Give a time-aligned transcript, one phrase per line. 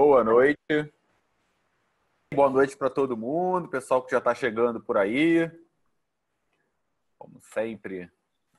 [0.00, 0.92] Boa noite.
[2.32, 5.50] Boa noite para todo mundo, pessoal que já está chegando por aí.
[7.18, 8.08] Como sempre,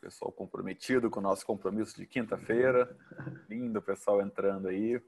[0.02, 2.94] pessoal comprometido com o nosso compromisso de quinta-feira.
[3.49, 5.02] Lindo pessoal entrando aí.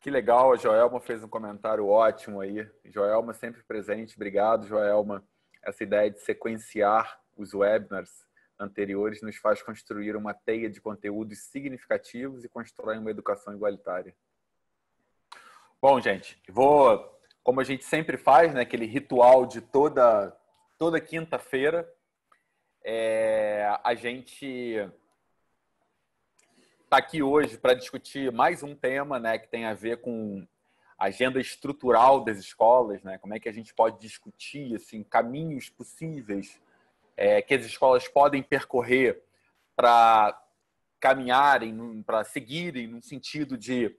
[0.00, 2.64] Que legal, a Joelma fez um comentário ótimo aí.
[2.84, 4.14] Joelma sempre presente.
[4.14, 5.26] Obrigado, Joelma.
[5.60, 8.24] Essa ideia de sequenciar os webinars
[8.56, 14.14] anteriores nos faz construir uma teia de conteúdos significativos e constrói uma educação igualitária.
[15.80, 17.08] Bom, gente, vou,
[17.44, 20.36] como a gente sempre faz, né, aquele ritual de toda
[20.76, 21.88] toda quinta-feira,
[22.82, 24.74] é, a gente
[26.82, 30.44] está aqui hoje para discutir mais um tema, né, que tem a ver com
[30.98, 33.16] agenda estrutural das escolas, né?
[33.18, 36.60] Como é que a gente pode discutir assim caminhos possíveis
[37.16, 39.22] é, que as escolas podem percorrer
[39.76, 40.42] para
[40.98, 43.96] caminharem, para seguirem no sentido de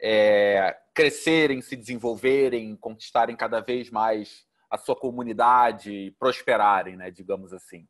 [0.00, 7.86] é, crescerem, se desenvolverem, conquistarem cada vez mais a sua comunidade, prosperarem, né, digamos assim.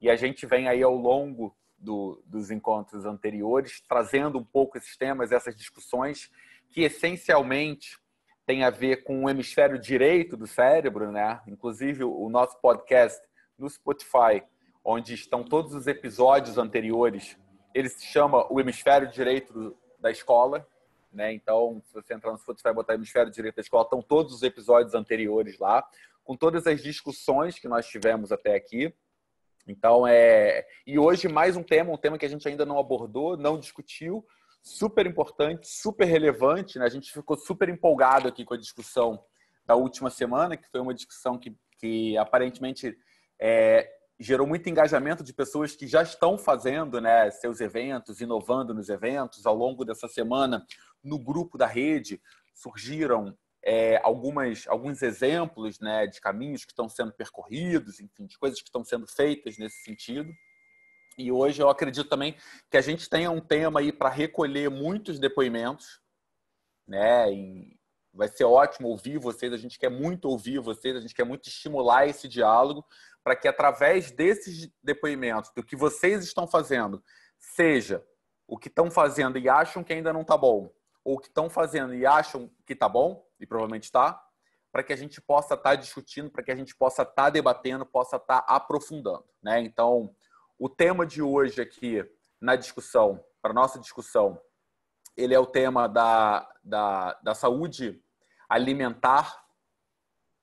[0.00, 4.96] E a gente vem aí ao longo do, dos encontros anteriores trazendo um pouco esses
[4.96, 6.30] temas, essas discussões
[6.70, 7.98] que essencialmente
[8.46, 11.40] têm a ver com o hemisfério direito do cérebro, né?
[11.46, 13.20] Inclusive o nosso podcast
[13.58, 14.42] no Spotify,
[14.84, 17.38] onde estão todos os episódios anteriores.
[17.72, 20.66] Ele se chama O Hemisfério Direito da Escola.
[21.14, 21.32] Né?
[21.32, 24.42] Então, se você entrar no Spotify e botar Hemisfério Direito da Escola, estão todos os
[24.42, 25.86] episódios anteriores lá,
[26.24, 28.92] com todas as discussões que nós tivemos até aqui.
[29.66, 30.66] Então, é.
[30.86, 34.26] E hoje, mais um tema, um tema que a gente ainda não abordou, não discutiu,
[34.62, 36.78] super importante, super relevante.
[36.78, 36.84] Né?
[36.84, 39.22] A gente ficou super empolgado aqui com a discussão
[39.64, 42.96] da última semana, que foi uma discussão que, que aparentemente
[43.40, 48.88] é, gerou muito engajamento de pessoas que já estão fazendo né, seus eventos, inovando nos
[48.88, 49.46] eventos.
[49.46, 50.64] Ao longo dessa semana,
[51.04, 52.20] no grupo da rede,
[52.54, 58.60] surgiram é, algumas, alguns exemplos né, de caminhos que estão sendo percorridos, enfim, de coisas
[58.60, 60.32] que estão sendo feitas nesse sentido.
[61.16, 62.36] E hoje eu acredito também
[62.70, 66.00] que a gente tenha um tema aí para recolher muitos depoimentos,
[66.86, 67.30] né?
[67.30, 67.78] Em,
[68.12, 71.48] vai ser ótimo ouvir vocês, a gente quer muito ouvir vocês, a gente quer muito
[71.48, 72.84] estimular esse diálogo
[73.24, 77.02] para que através desses depoimentos, do que vocês estão fazendo,
[77.38, 78.04] seja
[78.46, 80.70] o que estão fazendo e acham que ainda não está bom,
[81.04, 84.20] ou que estão fazendo e acham que está bom, e provavelmente está,
[84.72, 87.30] para que a gente possa estar tá discutindo, para que a gente possa estar tá
[87.30, 89.24] debatendo, possa estar tá aprofundando.
[89.42, 89.60] Né?
[89.60, 90.12] Então,
[90.58, 92.02] o tema de hoje aqui
[92.40, 94.40] na discussão, para nossa discussão,
[95.16, 98.02] ele é o tema da, da, da saúde
[98.48, 99.44] alimentar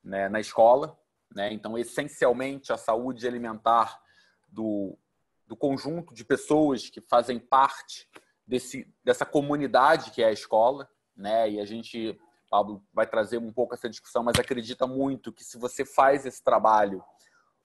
[0.03, 0.97] né, na escola.
[1.29, 1.51] Né?
[1.51, 4.01] Então, essencialmente, a saúde alimentar
[4.47, 4.97] do,
[5.45, 8.09] do conjunto de pessoas que fazem parte
[8.46, 10.90] desse, dessa comunidade que é a escola.
[11.16, 11.52] Né?
[11.52, 12.19] E a gente,
[12.50, 16.44] Pablo, vai trazer um pouco essa discussão, mas acredita muito que se você faz esse
[16.44, 17.03] trabalho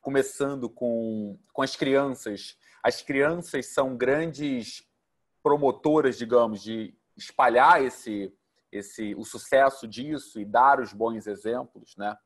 [0.00, 4.84] começando com, com as crianças, as crianças são grandes
[5.42, 8.32] promotoras, digamos, de espalhar esse,
[8.70, 12.16] esse o sucesso disso e dar os bons exemplos, né?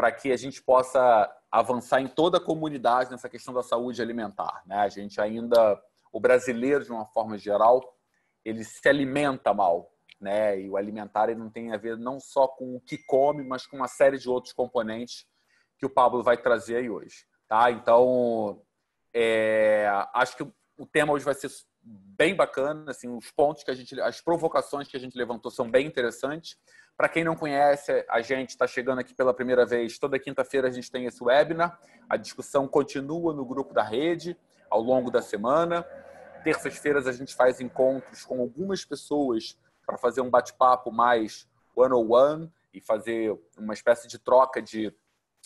[0.00, 4.62] para que a gente possa avançar em toda a comunidade nessa questão da saúde alimentar.
[4.64, 4.76] Né?
[4.76, 5.78] A gente ainda,
[6.12, 7.80] o brasileiro, de uma forma geral,
[8.44, 9.92] ele se alimenta mal.
[10.20, 10.60] Né?
[10.60, 13.66] E o alimentar ele não tem a ver não só com o que come, mas
[13.66, 15.26] com uma série de outros componentes
[15.78, 17.24] que o Pablo vai trazer aí hoje.
[17.48, 17.70] Tá?
[17.70, 18.62] Então,
[19.14, 21.50] é, acho que o tema hoje vai ser
[21.82, 25.70] bem bacana, assim, os pontos que a gente, as provocações que a gente levantou são
[25.70, 26.58] bem interessantes.
[26.96, 29.98] Para quem não conhece, a gente está chegando aqui pela primeira vez.
[29.98, 31.80] Toda quinta-feira a gente tem esse webinar.
[32.08, 34.36] A discussão continua no grupo da rede
[34.70, 35.84] ao longo da semana.
[36.44, 42.80] Terças-feiras a gente faz encontros com algumas pessoas para fazer um bate-papo mais one-on-one e
[42.80, 44.94] fazer uma espécie de troca de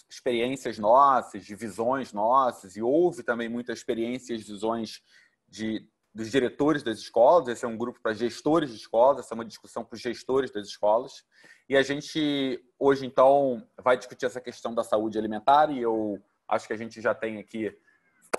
[0.09, 2.77] experiências nossas, de visões nossas.
[2.77, 5.03] E houve também muitas experiências, visões
[5.49, 9.37] de dos diretores das escolas, esse é um grupo para gestores de escolas, essa é
[9.37, 11.25] uma discussão para os gestores das escolas.
[11.69, 16.69] E a gente hoje, então, vai discutir essa questão da saúde alimentar e eu acho
[16.69, 17.77] que a gente já tem aqui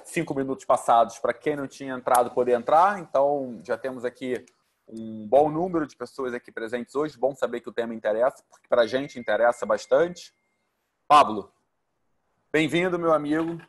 [0.06, 3.00] cinco minutos passados para quem não tinha entrado poder entrar.
[3.00, 4.46] Então, já temos aqui
[4.88, 7.18] um bom número de pessoas aqui presentes hoje.
[7.18, 10.34] Bom saber que o tema interessa, porque para a gente interessa bastante.
[11.07, 11.52] Pablo,
[12.52, 13.60] bem-vindo, meu amigo.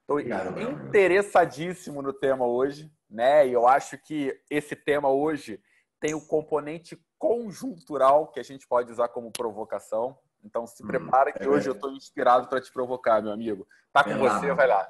[0.00, 3.46] Estou interessadíssimo no tema hoje né?
[3.46, 5.60] E eu acho que esse tema hoje
[5.98, 10.16] tem o componente conjuntural que a gente pode usar como provocação.
[10.42, 13.66] Então se hum, prepara que é hoje eu estou inspirado para te provocar, meu amigo.
[13.92, 14.88] Tá com você, vai lá.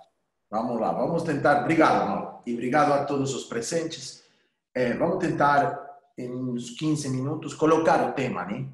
[0.50, 1.62] Vamos lá, vamos tentar.
[1.62, 2.43] Obrigado, Mauro.
[2.44, 4.25] E obrigado a todos os presentes.
[4.75, 5.79] É, vamos tentar
[6.19, 8.69] em uns 15 minutos, colocar o tema, né?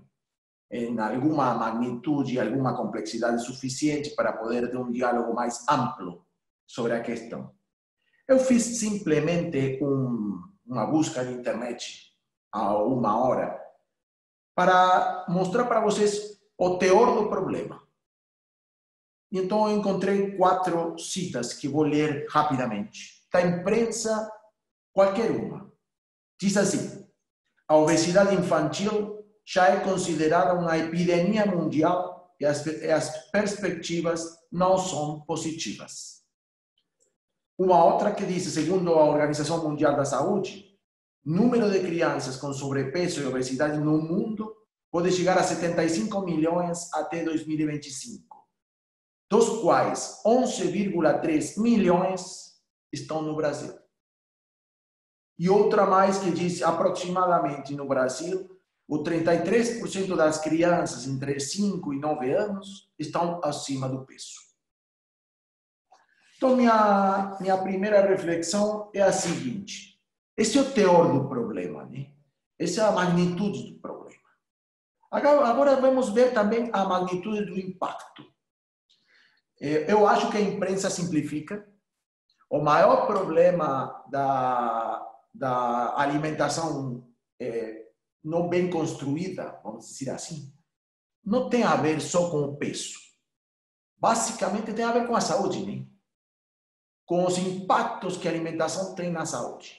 [0.70, 6.24] em alguma magnitude, alguma complexidade suficiente para poder ter um diálogo mais amplo
[6.66, 7.54] sobre a questão.
[8.26, 12.12] Eu fiz simplesmente um, uma busca na internet
[12.50, 13.60] há uma hora
[14.54, 17.85] para mostrar para vocês o teor do problema.
[19.30, 23.26] Então eu encontrei quatro citas que vou ler rapidamente.
[23.32, 24.30] Da imprensa,
[24.92, 25.72] qualquer uma.
[26.40, 27.06] Diz assim:
[27.68, 34.78] a obesidade infantil já é considerada uma epidemia mundial e as, e as perspectivas não
[34.78, 36.22] são positivas.
[37.58, 40.78] Uma outra que diz, segundo a Organização Mundial da Saúde,
[41.24, 44.54] número de crianças com sobrepeso e obesidade no mundo
[44.90, 48.25] pode chegar a 75 milhões até 2025,
[49.30, 52.60] dos quais 11,3 milhões
[52.92, 53.74] estão no Brasil.
[55.38, 58.56] E outra mais que diz aproximadamente no Brasil,
[58.88, 64.46] o 33% das crianças entre 5 e 9 anos estão acima do peso.
[66.36, 70.00] Então, minha, minha primeira reflexão é a seguinte:
[70.36, 72.12] esse é o teor do problema, né?
[72.58, 74.16] Essa é a magnitude do problema.
[75.10, 78.24] Agora, agora vamos ver também a magnitude do impacto.
[79.60, 81.66] É, eu acho que a imprensa simplifica.
[82.48, 85.04] O maior problema da,
[85.34, 87.08] da alimentação
[87.40, 87.86] é,
[88.22, 90.52] não bem construída, vamos dizer assim,
[91.24, 92.94] não tem a ver só com o peso.
[93.98, 95.86] Basicamente tem a ver com a saúde, né?
[97.06, 99.78] com os impactos que a alimentação tem na saúde.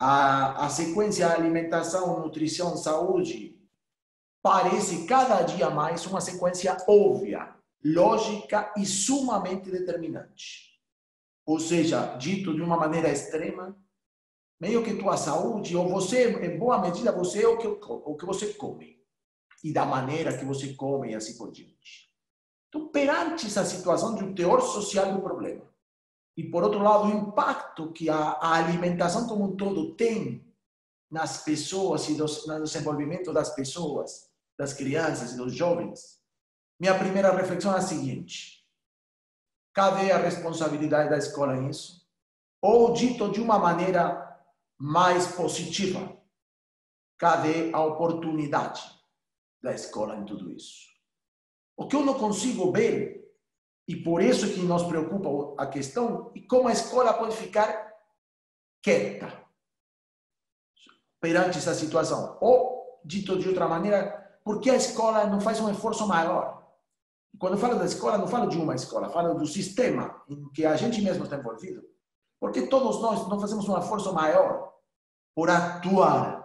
[0.00, 3.60] A, a sequência alimentação, nutrição, saúde
[4.42, 7.54] parece cada dia mais uma sequência óbvia,
[7.84, 10.68] lógica e sumamente determinante.
[11.46, 13.76] Ou seja, dito de uma maneira extrema,
[14.60, 18.26] meio que tua saúde, ou você, em boa medida, você é o que, o que
[18.26, 18.98] você come.
[19.62, 22.08] E da maneira que você come e assim por diante.
[22.68, 25.66] Então, perante essa situação de um teor social do problema,
[26.36, 30.46] e, por outro lado, o impacto que a, a alimentação como um todo tem
[31.10, 36.17] nas pessoas e dos, no desenvolvimento das pessoas, das crianças e dos jovens,
[36.78, 38.64] minha primeira reflexão é a seguinte:
[39.72, 42.06] cadê a responsabilidade da escola nisso?
[42.60, 44.24] Ou, dito de uma maneira
[44.76, 46.16] mais positiva,
[47.16, 48.82] cadê a oportunidade
[49.62, 50.88] da escola em tudo isso?
[51.76, 53.18] O que eu não consigo ver
[53.86, 57.88] e por isso que nos preocupa a questão e como a escola pode ficar
[58.82, 59.32] quieta
[61.20, 62.36] perante essa situação.
[62.40, 66.67] Ou, dito de outra maneira, por que a escola não faz um esforço maior?
[67.38, 70.66] Quando eu falo da escola, não falo de uma escola, falo do sistema em que
[70.66, 71.82] a gente mesmo está envolvido.
[72.40, 74.72] Porque todos nós não fazemos um esforço maior
[75.34, 76.44] por atuar,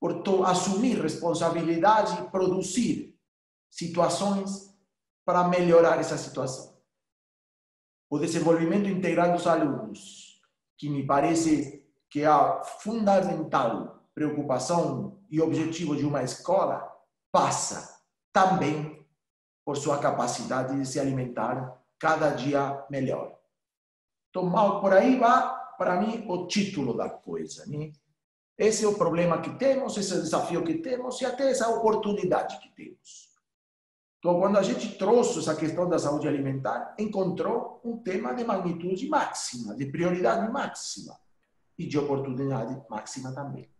[0.00, 3.18] por assumir responsabilidade e produzir
[3.70, 4.74] situações
[5.24, 6.76] para melhorar essa situação.
[8.10, 10.40] O desenvolvimento integral dos alunos,
[10.76, 16.84] que me parece que é a fundamental preocupação e objetivo de uma escola,
[17.30, 18.02] passa
[18.32, 18.99] também
[19.70, 23.38] por sua capacidade de se alimentar cada dia melhor.
[24.28, 24.50] Então,
[24.80, 27.64] por aí vai, para mim, o título da coisa.
[27.66, 27.92] Né?
[28.58, 31.68] Esse é o problema que temos, esse é o desafio que temos e até essa
[31.68, 33.28] oportunidade que temos.
[34.18, 39.08] Então, quando a gente trouxe essa questão da saúde alimentar, encontrou um tema de magnitude
[39.08, 41.16] máxima, de prioridade máxima
[41.78, 43.70] e de oportunidade máxima também.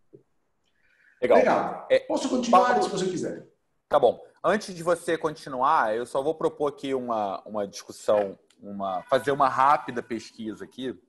[1.21, 1.37] Legal.
[1.37, 1.87] Legal.
[1.91, 3.45] É, Posso continuar se você quiser.
[3.89, 4.30] Tá bom.
[4.43, 9.47] Antes de você continuar, eu só vou propor aqui uma, uma discussão, uma, fazer uma
[9.47, 10.99] rápida pesquisa aqui.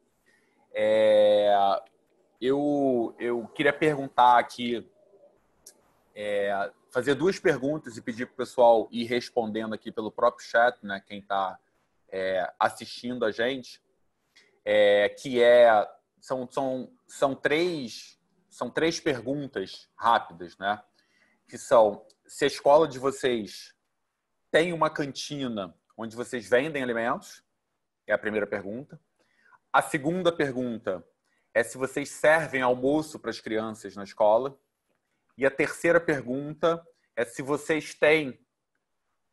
[0.75, 1.51] É,
[2.39, 4.87] eu, eu queria perguntar aqui
[6.15, 10.77] é, fazer duas perguntas e pedir para o pessoal ir respondendo aqui pelo próprio chat,
[10.85, 11.03] né?
[11.07, 11.59] Quem está
[12.11, 13.81] é, assistindo a gente,
[14.63, 15.89] é, que é
[16.21, 18.21] são, são, são três
[18.51, 20.83] são três perguntas rápidas, né?
[21.49, 23.75] Que são se a escola de vocês
[24.51, 27.45] tem uma cantina onde vocês vendem alimentos,
[28.07, 28.99] é a primeira pergunta.
[29.71, 31.07] A segunda pergunta
[31.53, 34.59] é se vocês servem almoço para as crianças na escola.
[35.37, 36.83] E a terceira pergunta
[37.15, 38.41] é se vocês têm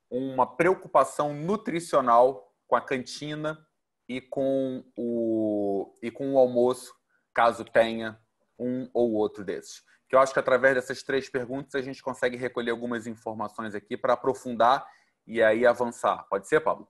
[0.10, 3.66] uma preocupação nutricional com a cantina
[4.10, 6.94] e com o, e com o almoço,
[7.34, 8.22] caso tenha
[8.60, 9.88] um ou outro desses.
[10.10, 13.96] Que eu acho que através dessas três perguntas a gente consegue recolher algumas informações aqui
[13.96, 14.86] para aprofundar
[15.26, 16.26] e aí avançar.
[16.30, 16.88] Pode ser, Pablo?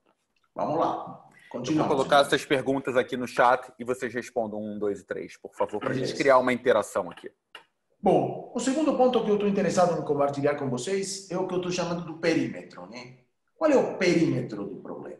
[0.55, 1.25] Vamos lá.
[1.49, 1.87] Continuamos.
[1.87, 5.53] vou colocar essas perguntas aqui no chat e vocês respondam um, dois e três, por
[5.53, 7.31] favor, para a gente criar uma interação aqui.
[8.01, 11.53] Bom, o segundo ponto que eu estou interessado em compartilhar com vocês é o que
[11.53, 13.17] eu estou chamando do perímetro, né?
[13.57, 15.19] Qual é o perímetro do problema?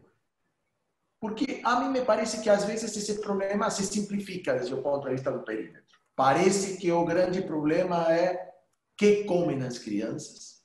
[1.19, 5.09] Porque a mim me parece que às vezes esse problema se simplifica desde o ponto
[5.09, 5.98] de vista do perímetro.
[6.19, 8.53] Parece que o grande problema é
[8.97, 10.61] que comem as crianças.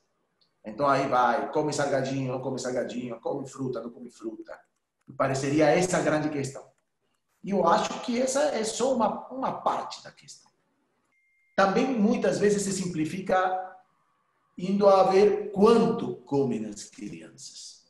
[0.64, 4.58] Então aí vai, come salgadinho, não come salgadinho, come fruta, não come fruta.
[5.16, 6.68] Pareceria essa a grande questão.
[7.44, 10.50] E eu acho que essa é só uma, uma parte da questão.
[11.54, 13.76] Também muitas vezes se simplifica
[14.58, 17.84] indo a ver quanto comem as crianças.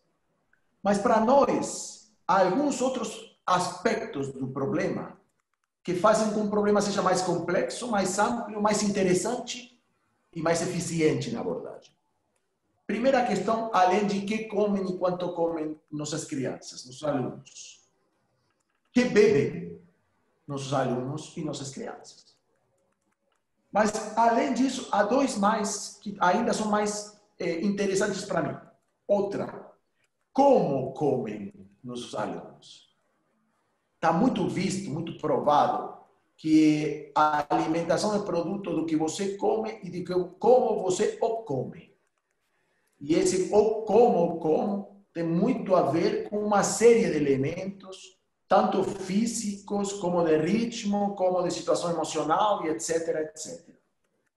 [0.83, 5.18] Mas para nós, há alguns outros aspectos do problema
[5.84, 9.78] que fazem com que o problema seja mais complexo, mais amplo, mais interessante
[10.34, 11.92] e mais eficiente na abordagem.
[12.86, 17.86] Primeira questão, além de que comem e quanto comem nossas crianças, nossos alunos.
[18.94, 19.78] Que bebem
[20.46, 22.34] nossos alunos e nossas crianças.
[23.70, 28.56] Mas, além disso, há dois mais que ainda são mais é, interessantes para mim.
[29.06, 29.70] Outra,
[30.32, 32.53] como comem nossos alunos?
[34.04, 35.96] Está muito visto, muito provado
[36.37, 40.04] que a alimentação é produto do que você come e de
[40.38, 41.90] como você o come.
[43.00, 48.84] E esse o como, como, tem muito a ver com uma série de elementos tanto
[48.84, 53.75] físicos como de ritmo, como de situação emocional e etc, etc.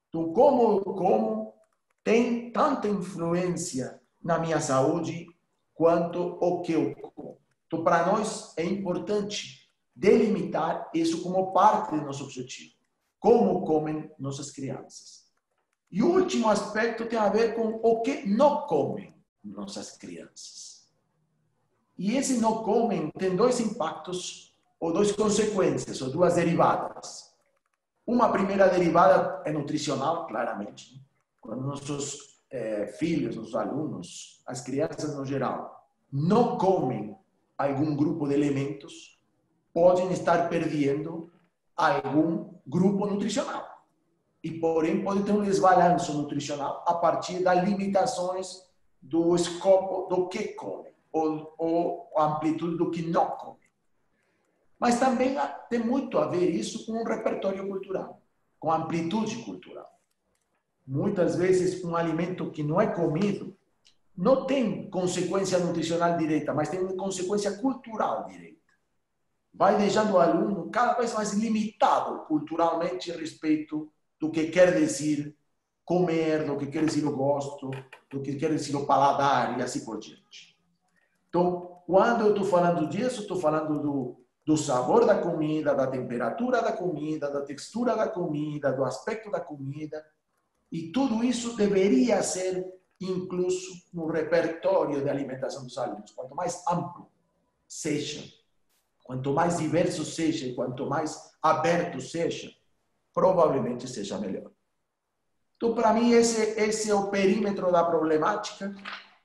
[0.07, 1.53] Então, como como
[2.05, 5.27] tem tanta influência na minha saúde
[5.73, 7.37] quanto o que eu como.
[7.67, 12.73] Então, para nós é importante delimitar isso como parte do nosso objetivo.
[13.19, 15.27] Como comem nossas crianças.
[15.91, 20.87] E o último aspecto tem a ver com o que não comem nossas crianças.
[21.97, 27.33] E esse não comem tem dois impactos, ou duas consequências, ou duas derivadas.
[28.05, 31.03] Uma primeira derivada é nutricional, claramente.
[31.41, 37.16] Quando nossos é, filhos, nossos alunos, as crianças no geral, não comem
[37.57, 39.19] algum grupo de elementos,
[39.73, 41.31] podem estar perdendo
[41.75, 43.65] algum grupo nutricional.
[44.43, 48.63] E, porém, pode ter um desbalanço nutricional a partir das limitações
[49.01, 53.57] do escopo do que comem ou, ou a amplitude do que não come.
[54.79, 55.35] Mas também
[55.69, 58.21] tem muito a ver isso com o repertório cultural,
[58.59, 59.91] com a amplitude cultural.
[60.85, 63.56] Muitas vezes, um alimento que não é comido
[64.17, 68.57] não tem consequência nutricional direta, mas tem consequência cultural direta.
[69.53, 75.35] Vai deixando o aluno cada vez mais limitado culturalmente respeito do que quer dizer
[75.85, 77.69] comer, do que quer dizer o gosto,
[78.09, 80.57] do que quer dizer o paladar e assim por diante.
[81.29, 86.61] Então, quando eu estou falando disso, estou falando do, do sabor da comida, da temperatura
[86.61, 90.03] da comida, da textura da comida, do aspecto da comida.
[90.71, 92.65] E tudo isso deveria ser
[92.99, 96.11] incluso no repertório de alimentação dos alunos.
[96.11, 97.09] Quanto mais amplo
[97.67, 98.23] seja,
[99.03, 102.51] quanto mais diverso seja, quanto mais aberto seja,
[103.13, 104.51] provavelmente seja melhor.
[105.55, 108.75] Então, para mim, esse, esse é o perímetro da problemática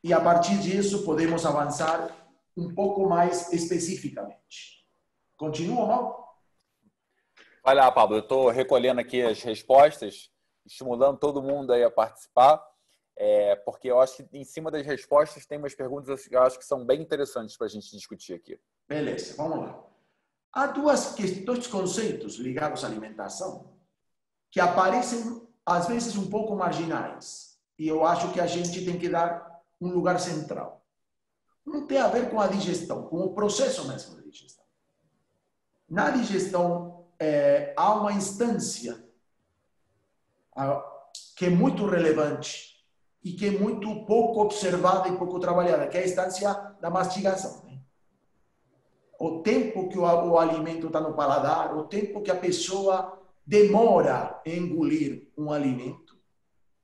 [0.02, 2.16] e a partir disso podemos avançar
[2.56, 4.86] um pouco mais especificamente.
[5.36, 6.22] Continua, Mal?
[7.64, 8.16] Vai lá, Pablo.
[8.16, 10.30] Eu estou recolhendo aqui as respostas,
[10.66, 12.62] estimulando todo mundo aí a participar,
[13.16, 16.58] é, porque eu acho que em cima das respostas tem umas perguntas que eu acho
[16.58, 18.58] que são bem interessantes para a gente discutir aqui.
[18.88, 19.84] Beleza, vamos lá.
[20.52, 21.14] Há duas,
[21.44, 23.72] dois conceitos ligados à alimentação
[24.50, 29.08] que aparecem às vezes um pouco marginais e eu acho que a gente tem que
[29.08, 30.84] dar um lugar central.
[31.64, 34.64] Não tem a ver com a digestão, com o processo mesmo da digestão.
[35.88, 39.02] Na digestão, é, há uma instância
[41.36, 42.71] que é muito relevante
[43.24, 47.62] e que é muito pouco observada e pouco trabalhada, que é a instância da mastigação.
[47.64, 47.78] Né?
[49.18, 54.40] O tempo que o, o alimento está no paladar, o tempo que a pessoa demora
[54.44, 56.16] em engolir um alimento,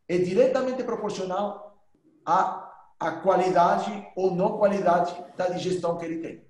[0.06, 1.82] é diretamente proporcional
[2.24, 2.68] a
[2.98, 6.44] a qualidade ou não qualidade da digestão que ele tem.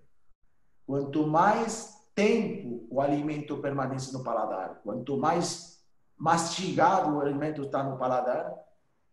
[0.87, 5.85] Quanto mais tempo o alimento permanece no paladar, quanto mais
[6.16, 8.54] mastigado o alimento está no paladar,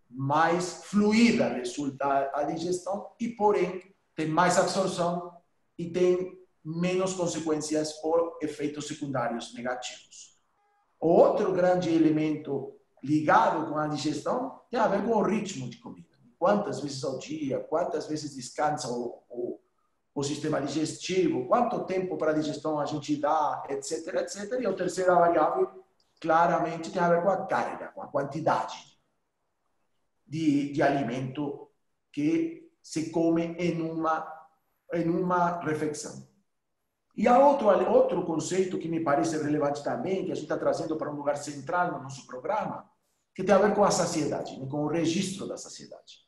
[0.09, 3.81] mais fluida resulta a digestão e, porém,
[4.15, 5.31] tem mais absorção
[5.77, 10.39] e tem menos consequências ou efeitos secundários negativos.
[10.99, 16.15] Outro grande elemento ligado com a digestão tem a ver com o ritmo de comida
[16.37, 19.59] quantas vezes ao dia, quantas vezes descansa o, o,
[20.13, 24.59] o sistema digestivo, quanto tempo para a digestão a gente dá, etc, etc.
[24.61, 25.83] E a terceira variável,
[26.21, 28.94] claramente tem a ver com a carga, com a quantidade
[30.25, 31.69] de, alimento
[32.11, 34.27] que se come em uma,
[34.93, 36.27] em uma refeição.
[37.15, 40.97] E há outro, outro conceito que me parece relevante também, que a gente está trazendo
[40.97, 42.89] para um lugar central no nosso programa,
[43.33, 44.67] que tem a ver com a saciedade, né?
[44.69, 46.25] com o registro da saciedade.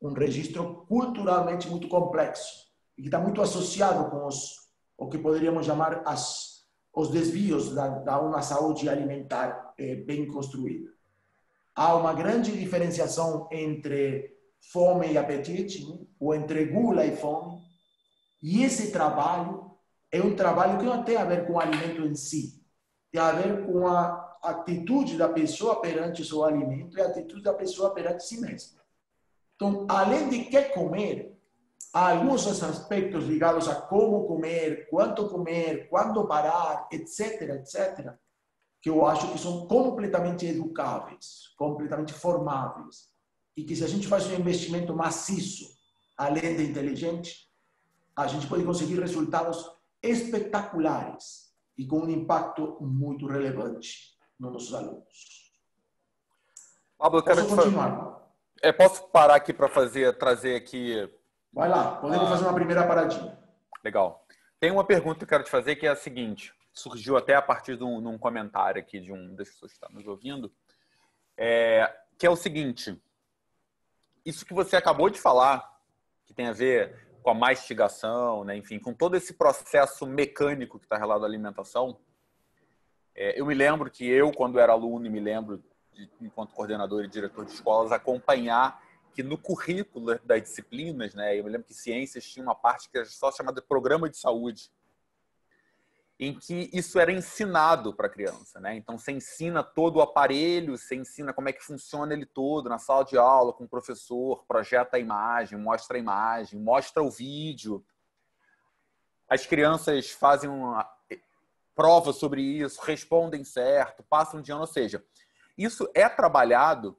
[0.00, 4.56] Um registro culturalmente muito complexo e que está muito associado com os,
[4.96, 10.90] o que poderíamos chamar as, os desvios da, da uma saúde alimentar eh, bem construída.
[11.78, 14.36] Há uma grande diferenciação entre
[14.72, 15.96] fome e apetite, né?
[16.18, 17.62] ou entre gula e fome,
[18.42, 19.70] e esse trabalho
[20.10, 22.60] é um trabalho que não tem a ver com o alimento em si,
[23.12, 27.44] tem a ver com a atitude da pessoa perante o seu alimento e a atitude
[27.44, 28.80] da pessoa perante si mesma.
[29.54, 31.38] Então, além de que comer,
[31.94, 38.18] há alguns aspectos ligados a como comer, quanto comer, quando parar, etc., etc.,
[38.80, 43.08] que eu acho que são completamente educáveis, completamente formáveis.
[43.56, 45.66] E que se a gente faz um investimento maciço,
[46.16, 47.48] além de inteligente,
[48.16, 49.68] a gente pode conseguir resultados
[50.02, 55.52] espetaculares e com um impacto muito relevante nos nossos alunos.
[56.96, 58.18] Pablo, posso continuar?
[58.60, 61.08] É, posso parar aqui para fazer, trazer aqui.
[61.52, 63.38] Vai lá, podemos ah, fazer uma primeira paradinha.
[63.84, 64.24] Legal.
[64.58, 67.42] Tem uma pergunta que eu quero te fazer que é a seguinte: surgiu até a
[67.42, 70.52] partir de um, de um comentário aqui de um das pessoas que está nos ouvindo,
[71.36, 73.00] é, que é o seguinte:
[74.24, 75.80] isso que você acabou de falar,
[76.26, 78.56] que tem a ver com a mastigação, né?
[78.56, 81.98] enfim, com todo esse processo mecânico que está relacionado à alimentação.
[83.14, 87.04] É, eu me lembro que eu, quando era aluno, e me lembro, de, enquanto coordenador
[87.04, 88.82] e diretor de escolas, acompanhar
[89.12, 92.96] que no currículo das disciplinas, né, eu me lembro que ciências tinha uma parte que
[92.96, 94.70] era só chamada programa de saúde
[96.18, 98.74] em que isso era ensinado para a criança, né?
[98.74, 102.78] Então você ensina todo o aparelho, você ensina como é que funciona ele todo na
[102.78, 107.84] sala de aula com o professor, projeta a imagem, mostra a imagem, mostra o vídeo.
[109.28, 110.90] As crianças fazem uma
[111.72, 115.04] prova sobre isso, respondem certo, passam de ano, ou seja,
[115.56, 116.98] isso é trabalhado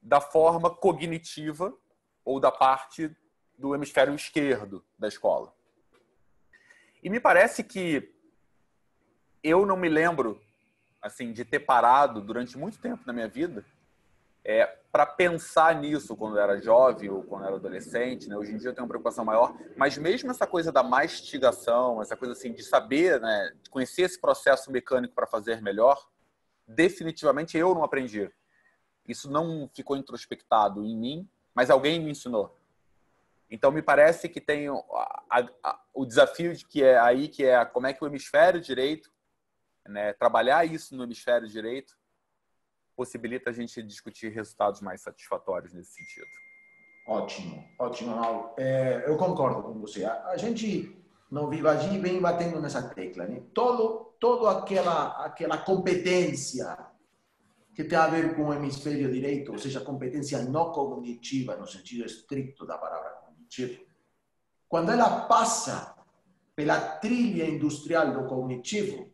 [0.00, 1.76] da forma cognitiva
[2.24, 3.10] ou da parte
[3.58, 5.55] do hemisfério esquerdo da escola.
[7.06, 8.12] E me parece que
[9.40, 10.42] eu não me lembro
[11.00, 13.64] assim de ter parado durante muito tempo na minha vida
[14.44, 18.28] é, para pensar nisso quando eu era jovem ou quando eu era adolescente.
[18.28, 18.36] Né?
[18.36, 22.16] Hoje em dia eu tenho uma preocupação maior, mas mesmo essa coisa da mastigação, essa
[22.16, 26.08] coisa assim de saber, né, de conhecer esse processo mecânico para fazer melhor,
[26.66, 28.28] definitivamente eu não aprendi.
[29.06, 32.58] Isso não ficou introspectado em mim, mas alguém me ensinou.
[33.50, 37.64] Então me parece que tem a, a, o desafio de que é aí que é
[37.64, 39.10] como é que o hemisfério direito,
[39.86, 41.96] né, trabalhar isso no hemisfério direito
[42.96, 46.26] possibilita a gente discutir resultados mais satisfatórios nesse sentido.
[47.06, 50.04] Ótimo, ótimo, É, eu concordo com você.
[50.04, 50.96] A, a gente
[51.30, 53.42] no Vivagi vem batendo nessa tecla, né?
[53.54, 56.76] Todo, todo aquela aquela competência
[57.74, 62.06] que tem a ver com o hemisfério direito, ou seja, competência não cognitiva no sentido
[62.06, 63.15] estricto da palavra
[63.46, 63.84] cognitivo,
[64.68, 65.94] quando ela passa
[66.54, 69.12] pela trilha industrial do cognitivo,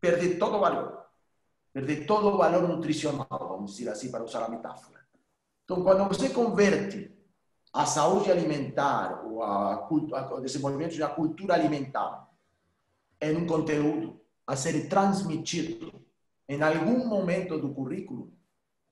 [0.00, 1.02] perde todo o valor.
[1.72, 5.00] Perde todo o valor nutricional, vamos dizer assim, para usar a metáfora.
[5.64, 7.10] Então, quando você converte
[7.72, 12.28] a saúde alimentar, ou a, o desenvolvimento de uma cultura alimentar,
[13.20, 15.92] em um conteúdo a ser transmitido
[16.48, 18.32] em algum momento do currículo,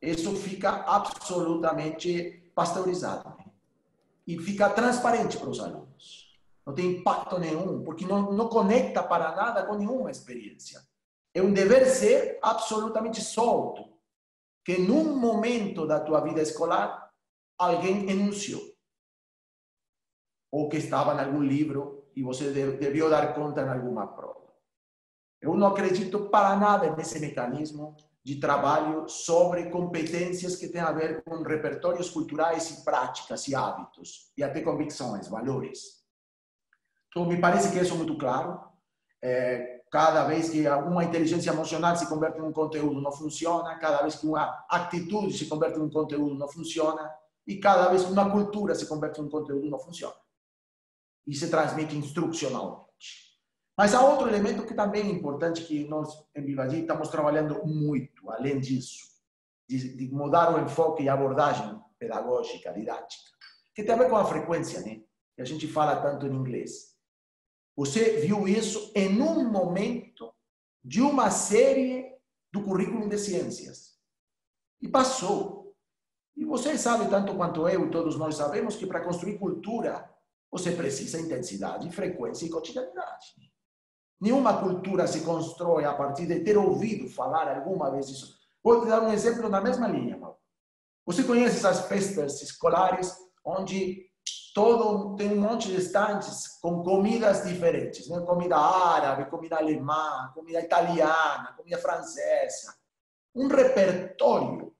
[0.01, 3.40] isso fica absolutamente pasteurizado
[4.31, 6.39] e fica transparente para os alunos.
[6.65, 10.81] Não tem impacto nenhum, porque não, não conecta para nada com nenhuma experiência.
[11.35, 13.93] É um dever ser absolutamente solto,
[14.65, 17.11] que num momento da tua vida escolar
[17.59, 18.63] alguém enunciou.
[20.53, 24.55] Ou que estava em algum livro e você devia dar conta em alguma prova.
[25.41, 27.97] Eu não acredito para nada nesse mecanismo
[28.31, 34.31] de trabalho sobre competências que têm a ver com repertórios culturais e práticas e hábitos,
[34.37, 36.05] e até convicções, valores.
[37.09, 38.63] Então, me parece que isso é muito claro.
[39.21, 43.77] É, cada vez que alguma inteligência emocional se converte em um conteúdo, não funciona.
[43.81, 47.13] Cada vez que uma atitude se converte em um conteúdo, não funciona.
[47.45, 50.15] E cada vez que uma cultura se converte em um conteúdo, não funciona.
[51.27, 53.30] E se transmite instrucionalmente.
[53.81, 58.31] Mas há outro elemento que também é importante que nós em Vivagi estamos trabalhando muito,
[58.31, 59.07] além disso,
[59.67, 63.31] de, de mudar o enfoque e a abordagem pedagógica, didática,
[63.75, 65.01] que tem a ver com a frequência, né?
[65.35, 66.95] Que a gente fala tanto em inglês.
[67.75, 70.31] Você viu isso em um momento
[70.85, 72.15] de uma série
[72.53, 73.99] do currículo de ciências.
[74.79, 75.75] E passou.
[76.37, 80.15] E você sabe, tanto quanto eu e todos nós sabemos, que para construir cultura,
[80.51, 83.50] você precisa intensidade, frequência e cotidianidade.
[84.21, 88.39] Nenhuma cultura se constrói a partir de ter ouvido falar alguma vez isso.
[88.63, 90.37] Vou te dar um exemplo na mesma linha, Paulo.
[91.07, 94.11] Você conhece essas festas escolares onde
[94.55, 98.21] todo tem um monte de estantes com comidas diferentes, né?
[98.21, 102.75] Comida árabe, comida alemã, comida italiana, comida francesa.
[103.35, 104.75] Um repertório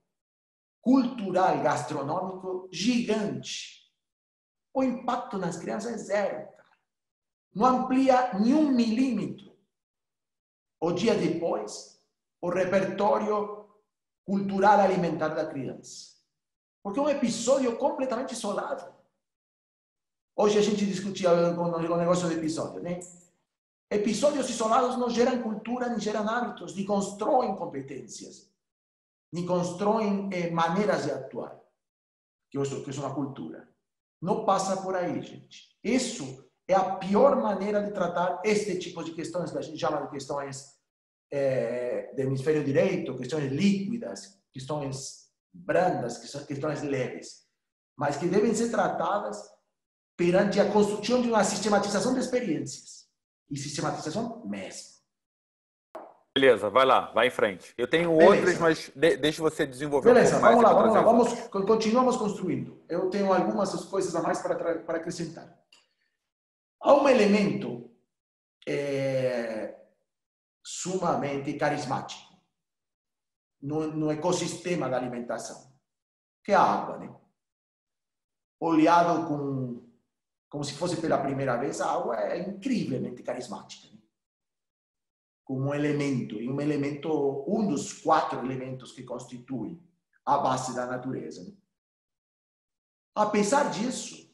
[0.81, 3.81] cultural gastronômico gigante.
[4.73, 6.47] O impacto nas crianças é zero.
[7.53, 9.51] Não amplia nenhum milímetro.
[10.79, 12.01] O dia depois,
[12.41, 13.69] o repertório
[14.25, 16.15] cultural alimentar da criança.
[16.81, 18.91] Porque é um episódio completamente isolado.
[20.35, 22.99] Hoje a gente discutia o negócio do episódio, né?
[23.91, 28.49] Episódios isolados não geram cultura, nem geram hábitos, nem constroem competências,
[29.31, 31.61] nem constroem eh, maneiras de atuar,
[32.49, 33.69] que que é uma cultura.
[34.21, 35.77] Não passa por aí, gente.
[35.83, 40.01] Isso é a pior maneira de tratar este tipo de questões que a gente chama
[40.01, 40.77] de questões
[41.31, 47.45] é, do hemisfério direito, questões líquidas, questões brandas, questões leves,
[47.97, 49.41] mas que devem ser tratadas
[50.17, 53.07] perante a construção de uma sistematização de experiências.
[53.49, 54.91] E sistematização mesmo.
[56.33, 57.73] Beleza, vai lá, vai em frente.
[57.77, 58.35] Eu tenho Beleza.
[58.35, 62.81] outras, mas de, deixa você desenvolver Beleza, um vamos lá, vamos lá, vamos, continuamos construindo.
[62.87, 65.60] Eu tenho algumas coisas a mais para, para acrescentar.
[66.81, 67.91] Há um elemento
[68.67, 69.79] é,
[70.63, 72.31] sumamente carismático
[73.61, 75.71] no, no ecossistema da alimentação,
[76.43, 77.15] que é a água, né?
[78.59, 79.87] Olhado com,
[80.49, 83.87] como se fosse pela primeira vez, a água é incrivelmente carismática.
[83.87, 83.99] Né?
[85.43, 87.09] Como um elemento, e um elemento,
[87.47, 89.81] um dos quatro elementos que constituem
[90.25, 91.43] a base da natureza.
[91.43, 91.53] Né?
[93.15, 94.30] Apesar disso,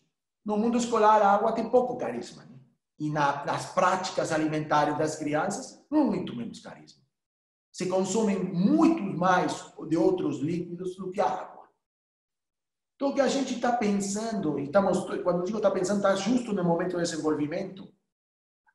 [0.47, 2.43] no mundo escolar a água tem pouco carisma.
[2.45, 2.57] Né?
[2.97, 7.07] E na, nas práticas alimentares das crianças, muito menos carisma
[7.77, 11.69] se consomem muito mais de outros líquidos do que a água.
[12.95, 16.53] Então, o que a gente está pensando, e estamos, quando digo está pensando, está justo
[16.53, 17.88] no momento do desenvolvimento,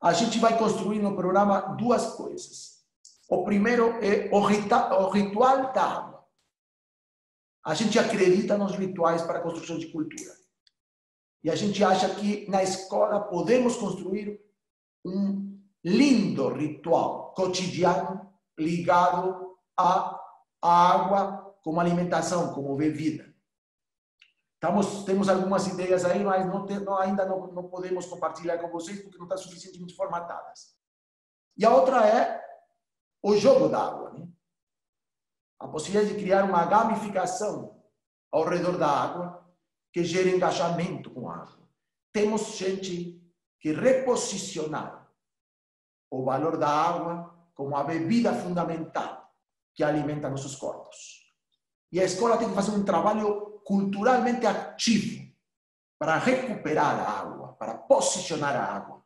[0.01, 2.85] a gente vai construir no programa duas coisas.
[3.29, 6.25] O primeiro é o, o ritual da água.
[7.65, 10.31] A gente acredita nos rituais para a construção de cultura.
[11.43, 14.39] E a gente acha que na escola podemos construir
[15.05, 20.19] um lindo ritual cotidiano ligado à
[20.61, 23.33] água como alimentação, como bebida.
[24.53, 29.01] Estamos, temos algumas ideias aí, mas não, não ainda não, não, podemos compartilhar com vocês
[29.01, 30.73] porque não estão suficientemente formatadas.
[31.57, 32.41] E a outra é
[33.21, 34.11] o jogo da água.
[34.11, 34.27] Né?
[35.59, 37.83] A possibilidade de criar uma gamificação
[38.31, 39.42] ao redor da água
[39.93, 41.69] que gere engajamento com água.
[42.11, 43.21] Temos gente
[43.59, 45.07] que reposicionar
[46.11, 49.31] o valor da água como a bebida fundamental
[49.73, 51.31] que alimenta nossos corpos.
[51.91, 55.31] E a escola tem que fazer um trabalho culturalmente ativo
[55.99, 59.03] para recuperar a água, para posicionar a água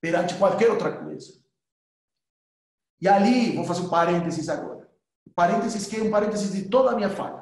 [0.00, 1.40] perante qualquer outra coisa.
[3.00, 4.90] E ali, vou fazer um parênteses agora.
[5.34, 7.41] Parênteses que é um parênteses de toda a minha fala.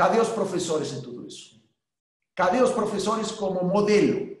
[0.00, 1.62] Cadê os professores em tudo isso?
[2.34, 4.34] Cadê os professores como modelo?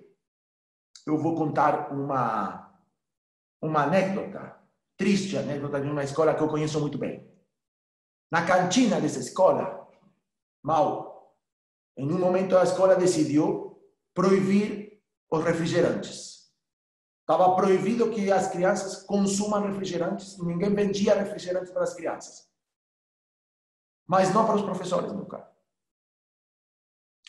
[1.06, 2.74] Eu vou contar uma
[3.60, 4.58] uma anedota,
[4.96, 7.30] triste anedota de uma escola que eu conheço muito bem.
[8.32, 9.86] Na cantina dessa escola,
[10.62, 11.36] mal,
[11.94, 13.78] em um momento a escola decidiu
[14.14, 16.54] proibir os refrigerantes.
[17.20, 22.49] Estava proibido que as crianças consumam refrigerantes, ninguém vendia refrigerantes para as crianças.
[24.10, 25.48] Mas não para os professores, nunca.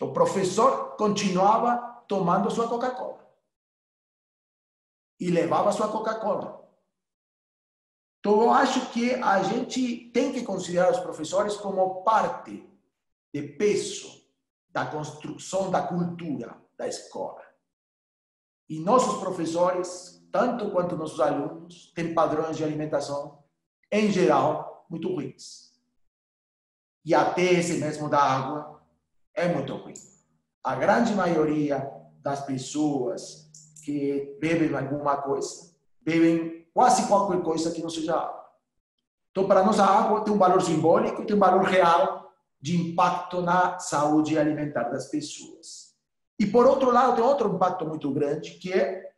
[0.01, 3.23] O professor continuava tomando sua Coca-Cola
[5.19, 6.67] e levava sua Coca-Cola.
[8.19, 12.67] Então, eu acho que a gente tem que considerar os professores como parte
[13.31, 14.25] de peso
[14.67, 17.45] da construção da cultura da escola.
[18.67, 23.43] E nossos professores, tanto quanto nossos alunos, têm padrões de alimentação,
[23.91, 25.70] em geral, muito ruins.
[27.03, 28.81] E até esse mesmo da água
[29.33, 29.93] é muito ruim.
[30.63, 33.49] A grande maioria das pessoas
[33.83, 38.41] que bebem alguma coisa, bebem quase qualquer coisa que não seja água.
[39.31, 42.75] Então, para nós, a água tem um valor simbólico e tem um valor real de
[42.75, 45.95] impacto na saúde alimentar das pessoas.
[46.37, 49.11] E, por outro lado, tem outro impacto muito grande, que é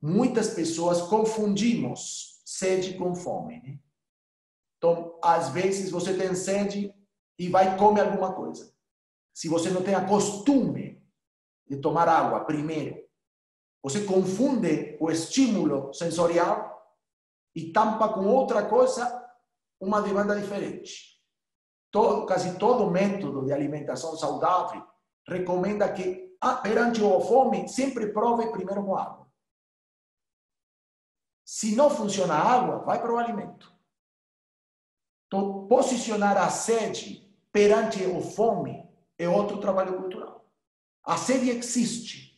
[0.00, 3.60] muitas pessoas confundimos sede com fome.
[3.62, 3.78] Né?
[4.76, 6.94] Então, às vezes você tem sede
[7.40, 8.70] e vai comer alguma coisa.
[9.32, 11.02] Se você não tem a costume
[11.66, 13.02] de tomar água primeiro,
[13.82, 16.86] você confunde o estímulo sensorial
[17.54, 19.26] e tampa com outra coisa
[19.80, 21.18] uma demanda diferente.
[21.90, 24.86] Todo, quase todo método de alimentação saudável
[25.26, 29.26] recomenda que, ah, perante a fome, sempre prove primeiro com água.
[31.46, 33.74] Se não funciona a água, vai para o alimento.
[35.26, 40.48] Então, posicionar a sede perante o fome é outro trabalho cultural.
[41.04, 42.30] A sede existe.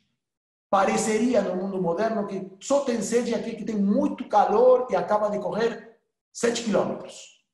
[0.71, 5.29] Pareceria no mundo moderno que só tem sede aqui que tem muito calor e acaba
[5.29, 6.01] de correr
[6.33, 7.45] 7 quilômetros.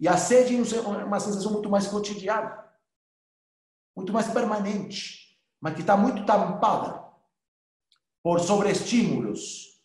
[0.00, 2.70] E a sede é uma sensação muito mais cotidiana,
[3.94, 7.04] muito mais permanente, mas que está muito tampada
[8.22, 9.82] por sobreestímulos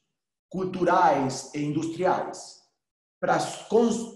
[0.50, 2.61] culturais e industriais
[3.22, 3.38] para,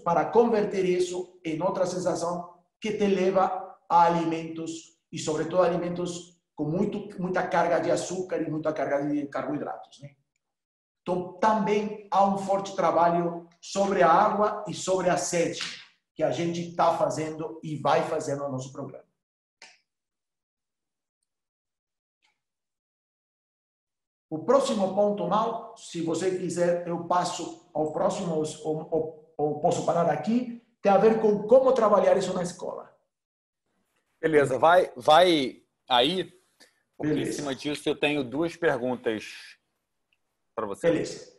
[0.04, 6.64] para converter isso em outra sensação que te leva a alimentos e, sobretudo, alimentos com
[6.64, 10.00] muito, muita carga de açúcar e muita carga de carboidratos.
[10.02, 10.16] Né?
[11.02, 15.60] Então, também há um forte trabalho sobre a água e sobre a sede
[16.12, 19.05] que a gente está fazendo e vai fazer no nosso programa.
[24.28, 29.84] O próximo ponto, Mal, se você quiser, eu passo ao próximo, ou, ou, ou posso
[29.86, 32.92] parar aqui, tem a ver com como trabalhar isso na escola.
[34.20, 36.32] Beleza, vai, vai aí,
[36.96, 37.30] porque Beleza.
[37.30, 39.58] em cima disso eu tenho duas perguntas
[40.54, 40.90] para você.
[40.90, 41.36] Beleza.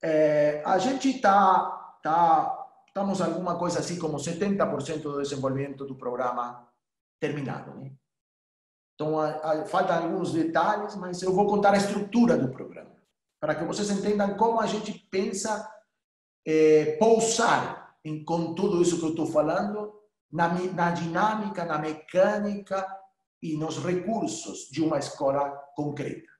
[0.00, 6.68] É, a gente está tá estamos alguma coisa assim como 70% do desenvolvimento do programa
[7.18, 7.74] terminado.
[7.74, 7.92] Né?
[9.02, 12.94] Então, a, a, faltam alguns detalhes, mas eu vou contar a estrutura do programa,
[13.40, 15.68] para que vocês entendam como a gente pensa
[16.46, 19.92] é, pousar em, com tudo isso que eu estou falando
[20.30, 22.86] na, na dinâmica, na mecânica
[23.42, 26.30] e nos recursos de uma escola concreta.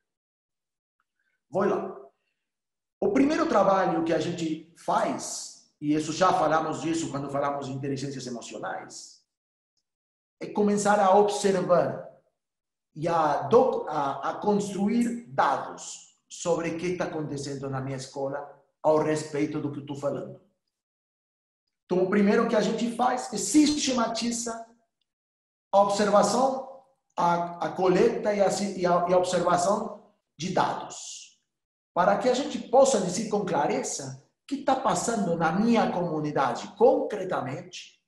[1.51, 1.97] Vou lá.
[3.01, 7.73] O primeiro trabalho que a gente faz e isso já falamos disso quando falamos de
[7.73, 9.21] inteligências emocionais,
[10.41, 12.12] é começar a observar
[12.95, 18.63] e a, do, a, a construir dados sobre o que está acontecendo na minha escola
[18.83, 20.41] ao respeito do que estou falando.
[21.85, 24.67] Então, o primeiro que a gente faz é sistematiza
[25.71, 26.83] a observação,
[27.17, 30.03] a, a coleta e a, e a, e a observação
[30.37, 31.39] de dados,
[31.95, 38.01] para que a gente possa dizer com clareza que está passando na minha comunidade concretamente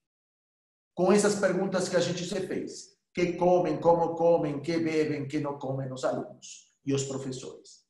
[0.95, 2.94] com essas perguntas que a gente se fez.
[3.15, 7.85] Que comem, como comem, que bebem, que não comem os alunos e os professores.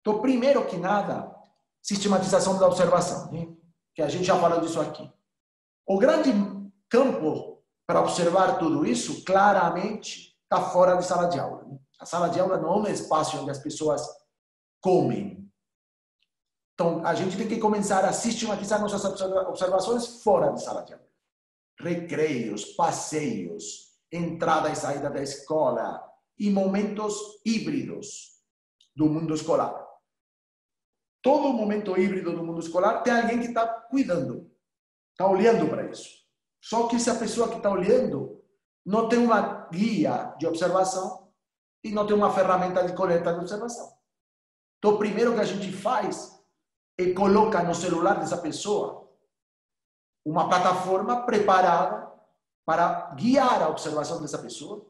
[0.00, 1.34] Então, primeiro que nada,
[1.82, 3.48] sistematização da observação, né?
[3.94, 5.10] que a gente já falou disso aqui.
[5.86, 6.30] O grande
[6.88, 11.66] campo para observar tudo isso, claramente, está fora de sala de aula.
[11.98, 14.02] A sala de aula não é um espaço onde as pessoas
[14.80, 15.46] comem,
[16.76, 21.06] então, a gente tem que começar a sistematizar nossas observações fora de sala de aula.
[21.80, 26.02] Recreios, passeios, entrada e saída da escola
[26.38, 28.40] e momentos híbridos
[28.94, 29.84] do mundo escolar.
[31.22, 34.50] Todo momento híbrido do mundo escolar tem alguém que está cuidando,
[35.10, 36.24] está olhando para isso.
[36.60, 38.42] Só que se a pessoa que está olhando
[38.84, 41.32] não tem uma guia de observação
[41.82, 43.96] e não tem uma ferramenta de coleta de observação.
[44.78, 46.40] Então, o primeiro que a gente faz
[46.98, 49.10] e coloca no celular dessa pessoa
[50.24, 52.12] uma plataforma preparada
[52.66, 54.84] para guiar a observação dessa pessoa,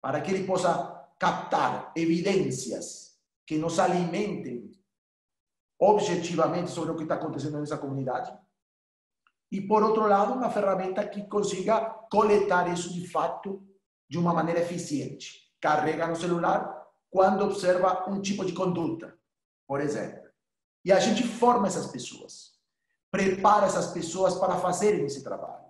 [0.00, 4.72] para que ele possa captar evidências que nos alimentem
[5.78, 8.32] objetivamente sobre o que está acontecendo nessa comunidade.
[9.50, 13.62] E, por outro lado, uma ferramenta que consiga coletar isso de fato
[14.08, 15.52] de uma maneira eficiente.
[15.60, 19.14] Carrega no celular quando observa um tipo de conduta,
[19.66, 20.22] por exemplo.
[20.84, 22.52] E a gente forma essas pessoas,
[23.10, 25.61] prepara essas pessoas para fazerem esse trabalho.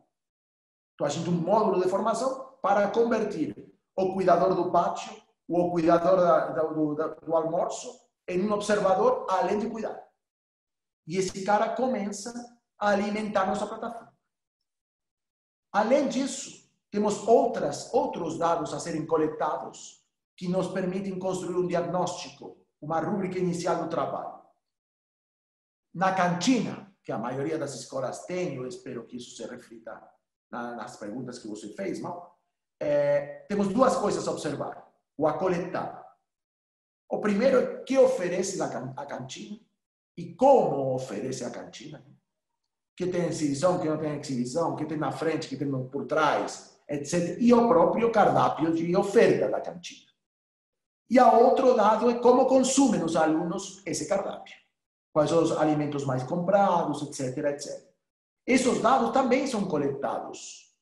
[1.02, 3.56] Então, a gente um módulo de formação para convertir
[3.96, 5.12] o cuidador do pátio,
[5.48, 10.00] o cuidador da, do, do almoço, em um observador, além de cuidar.
[11.04, 12.32] E esse cara começa
[12.78, 14.16] a alimentar nossa plataforma.
[15.72, 22.64] Além disso, temos outras, outros dados a serem coletados que nos permitem construir um diagnóstico,
[22.80, 24.40] uma rúbrica inicial do trabalho
[25.92, 30.00] na cantina, que a maioria das escolas tem, eu espero que isso se reflita
[30.52, 32.38] nas perguntas que você fez, mal,
[32.80, 34.86] é, temos duas coisas a observar,
[35.16, 36.02] ou a coletar.
[37.10, 39.58] O primeiro é que oferece a cantina
[40.16, 42.04] e como oferece a cantina.
[42.96, 46.78] Que tem exibição, que não tem exibição, que tem na frente, que tem por trás,
[46.88, 47.38] etc.
[47.40, 50.10] E o próprio cardápio de oferta da cantina.
[51.08, 54.54] E a outro dado é como consumem os alunos esse cardápio.
[55.12, 57.91] Quais são os alimentos mais comprados, etc, etc.
[58.46, 60.72] Esses dados também são coletados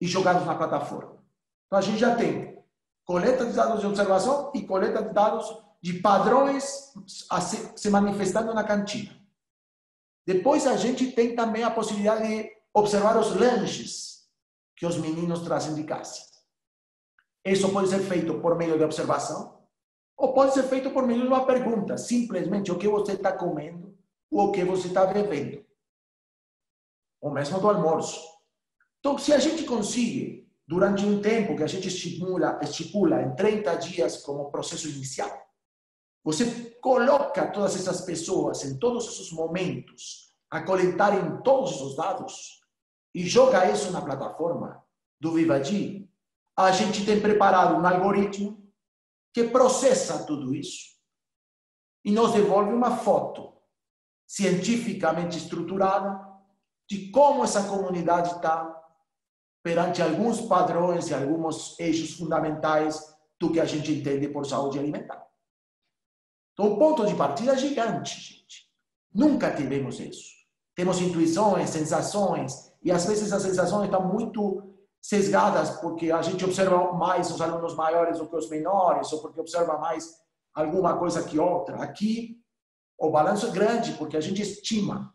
[0.00, 1.22] e jogados na plataforma.
[1.66, 2.60] Então a gente já tem
[3.04, 6.92] coleta de dados de observação e coleta de dados de padrões
[7.76, 9.20] se manifestando na cantina.
[10.26, 14.28] Depois a gente tem também a possibilidade de observar os lanches
[14.76, 16.20] que os meninos trazem de casa.
[17.44, 19.60] Isso pode ser feito por meio de observação
[20.16, 23.96] ou pode ser feito por meio de uma pergunta, simplesmente o que você está comendo
[24.30, 25.64] ou o que você está bebendo.
[27.22, 28.20] Ou mesmo do almoço.
[28.98, 33.74] Então, se a gente consegue durante um tempo que a gente estimula, estipula em 30
[33.76, 35.30] dias como processo inicial.
[36.24, 42.60] Você coloca todas essas pessoas em todos esses momentos a coletarem todos os dados
[43.14, 44.82] e joga isso na plataforma
[45.20, 46.08] do Vivagy.
[46.56, 48.62] A gente tem preparado um algoritmo
[49.32, 50.92] que processa tudo isso
[52.04, 53.52] e nos devolve uma foto
[54.26, 56.31] cientificamente estruturada
[56.92, 58.78] de como essa comunidade está
[59.62, 65.26] perante alguns padrões e alguns eixos fundamentais do que a gente entende por saúde alimentar.
[66.52, 68.70] Então, o ponto de partida é gigante, gente.
[69.10, 70.32] Nunca tivemos isso.
[70.74, 74.62] Temos intuições, sensações, e às vezes as sensações estão muito
[75.00, 79.40] sesgadas porque a gente observa mais os alunos maiores do que os menores, ou porque
[79.40, 80.14] observa mais
[80.52, 81.76] alguma coisa que outra.
[81.82, 82.38] Aqui,
[82.98, 85.14] o balanço é grande, porque a gente estima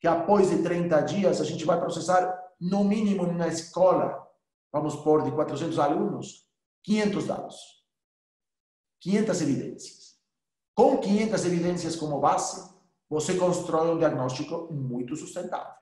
[0.00, 4.26] que após de 30 dias a gente vai processar no mínimo na escola,
[4.72, 6.48] vamos pôr de 400 alunos,
[6.82, 7.56] 500 dados,
[9.00, 10.20] 500 evidências.
[10.74, 12.70] Com 500 evidências como base,
[13.08, 15.74] você constrói um diagnóstico muito sustentável,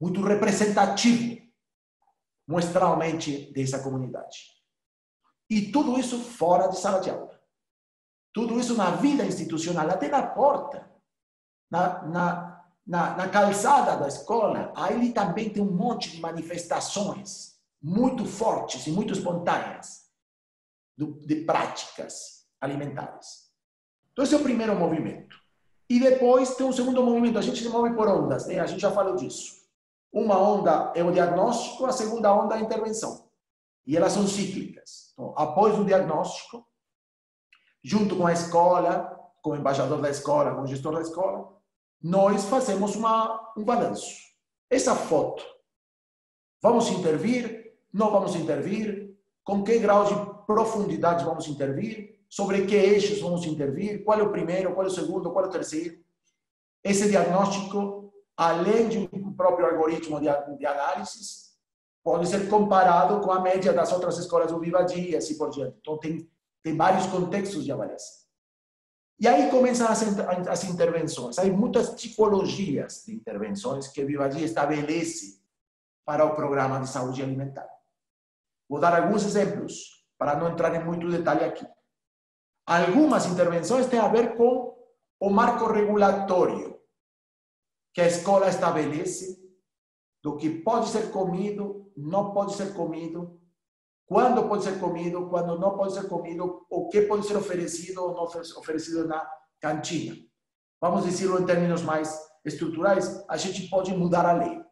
[0.00, 1.40] muito representativo,
[2.46, 4.56] muestralmente, dessa comunidade.
[5.48, 7.40] E tudo isso fora de sala de aula.
[8.34, 10.90] Tudo isso na vida institucional, até na porta,
[11.70, 12.45] na, na
[12.86, 18.92] na, na calçada da escola, aí também tem um monte de manifestações muito fortes e
[18.92, 20.06] muito espontâneas
[20.96, 23.46] de práticas alimentares.
[24.12, 25.36] Então, esse é o primeiro movimento.
[25.90, 28.58] E depois tem um segundo movimento, a gente se move por ondas, né?
[28.60, 29.66] a gente já falou disso.
[30.12, 33.28] Uma onda é o diagnóstico, a segunda onda é a intervenção.
[33.86, 35.12] E elas são cíclicas.
[35.12, 36.66] Então, após o diagnóstico,
[37.84, 41.55] junto com a escola, com o embaixador da escola, com o gestor da escola,
[42.06, 44.14] nós fazemos uma, um balanço.
[44.70, 45.44] Essa foto,
[46.62, 47.74] vamos intervir?
[47.92, 49.18] Não vamos intervir?
[49.42, 50.14] Com que grau de
[50.46, 52.20] profundidade vamos intervir?
[52.28, 54.04] Sobre que eixos vamos intervir?
[54.04, 54.72] Qual é o primeiro?
[54.72, 55.32] Qual é o segundo?
[55.32, 55.98] Qual é o terceiro?
[56.84, 61.18] Esse diagnóstico, além de um próprio algoritmo de, de análise,
[62.04, 65.76] pode ser comparado com a média das outras escolas do Vivadia e assim por diante.
[65.80, 66.30] Então, tem,
[66.62, 68.25] tem vários contextos de avaliação.
[69.18, 70.02] E aí começam as,
[70.48, 71.38] as intervenções.
[71.38, 75.40] Há muitas tipologias de intervenções que Vivadia estabelece
[76.04, 77.68] para o programa de saúde alimentar.
[78.68, 81.66] Vou dar alguns exemplos, para não entrar em muito detalhe aqui.
[82.66, 84.76] Algumas intervenções têm a ver com
[85.20, 86.78] o marco regulatório
[87.94, 89.42] que a escola estabelece
[90.22, 93.40] do que pode ser comido, não pode ser comido,
[94.06, 98.14] quando pode ser comido, quando não pode ser comido, o que pode ser oferecido ou
[98.14, 99.28] não oferecido na
[99.60, 100.16] cantina.
[100.80, 104.64] Vamos dizer em termos mais estruturais, a gente pode mudar a lei.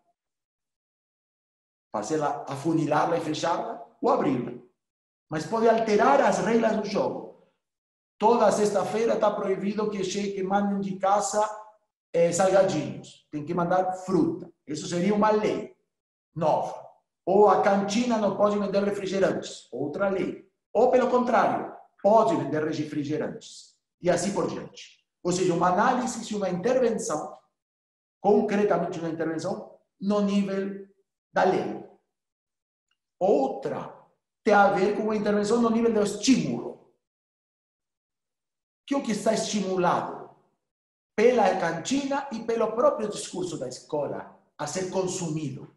[1.93, 4.53] Fazê-la, afunilá-la e fechá-la ou abri-la.
[5.29, 7.25] Mas pode alterar as regras do jogo.
[8.19, 11.49] Toda sexta-feira está proibido que chegue, mandem de casa
[12.13, 13.27] eh, salgadinhos.
[13.31, 14.53] Tem que mandar fruta.
[14.65, 15.77] Isso seria uma lei
[16.35, 16.84] nova.
[17.27, 20.49] Ou a cantina não pode vender refrigerantes, outra lei.
[20.73, 23.75] Ou, pelo contrário, pode vender refrigerantes.
[24.01, 25.05] E assim por diante.
[25.23, 27.39] Ou seja, uma análise e uma intervenção,
[28.21, 30.87] concretamente uma intervenção, no nível
[31.33, 31.83] da lei.
[33.19, 34.05] Outra
[34.43, 36.93] tem a ver com uma intervenção no nível do estímulo.
[38.87, 40.29] Que é o que está estimulado
[41.17, 45.75] pela cantina e pelo próprio discurso da escola a ser consumido.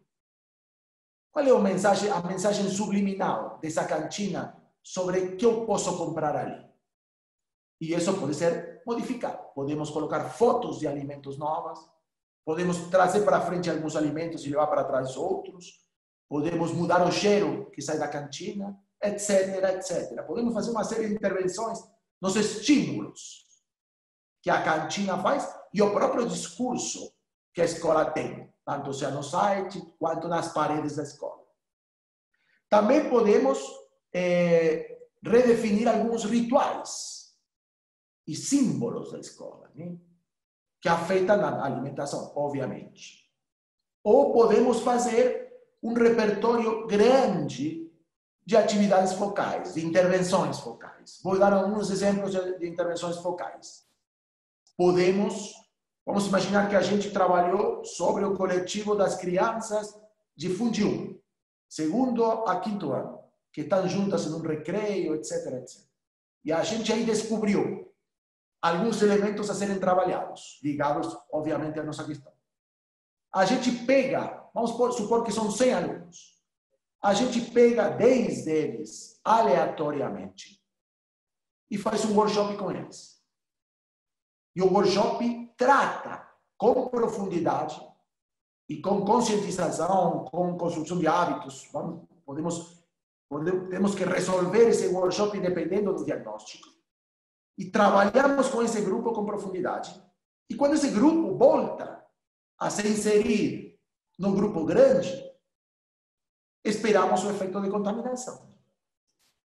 [1.32, 6.66] Qual é a mensagem, a mensagem subliminal dessa cantina sobre que eu posso comprar ali?
[7.80, 9.38] E isso pode ser modificado.
[9.54, 11.78] Podemos colocar fotos de alimentos novos,
[12.44, 15.86] podemos trazer para frente alguns alimentos e levar para trás outros,
[16.28, 20.26] podemos mudar o cheiro que sai da cantina, etc, etc.
[20.26, 21.78] Podemos fazer uma série de intervenções
[22.20, 23.46] nos estímulos
[24.42, 27.12] que a cantina faz e o próprio discurso
[27.52, 31.42] que a escola tem, tanto seja no site quanto nas paredes da escola.
[32.68, 33.58] Também podemos
[34.12, 37.34] é, redefinir alguns rituais
[38.26, 39.72] e símbolos da escola,
[40.82, 43.26] que afetam a alimentação, obviamente.
[44.04, 45.50] Ou podemos fazer
[45.82, 47.90] um repertório grande
[48.44, 51.20] de atividades focais, de intervenções focais.
[51.24, 53.88] Vou dar alguns exemplos de intervenções focais.
[54.76, 55.54] Podemos,
[56.08, 59.94] vamos imaginar que a gente trabalhou sobre o coletivo das crianças
[60.34, 61.22] de Fundiu,
[61.68, 63.20] segundo a quinto ano,
[63.52, 65.82] que estão juntas em um recreio, etc, etc.
[66.42, 67.94] E a gente aí descobriu
[68.62, 72.32] alguns elementos a serem trabalhados, ligados, obviamente, à nossa questão.
[73.30, 76.42] A gente pega, vamos supor que são 100 alunos,
[77.02, 80.58] a gente pega 10 deles aleatoriamente
[81.70, 83.22] e faz um workshop com eles.
[84.56, 87.78] E o workshop trata com profundidade
[88.68, 91.68] e com conscientização, com construção de hábitos.
[91.72, 92.84] Vamos, podemos,
[93.28, 96.68] podemos, temos que resolver esse workshop dependendo do diagnóstico.
[97.58, 100.00] E trabalhamos com esse grupo com profundidade.
[100.48, 102.06] E quando esse grupo volta
[102.58, 103.78] a se inserir
[104.16, 105.12] no grupo grande,
[106.64, 108.48] esperamos o efeito de contaminação.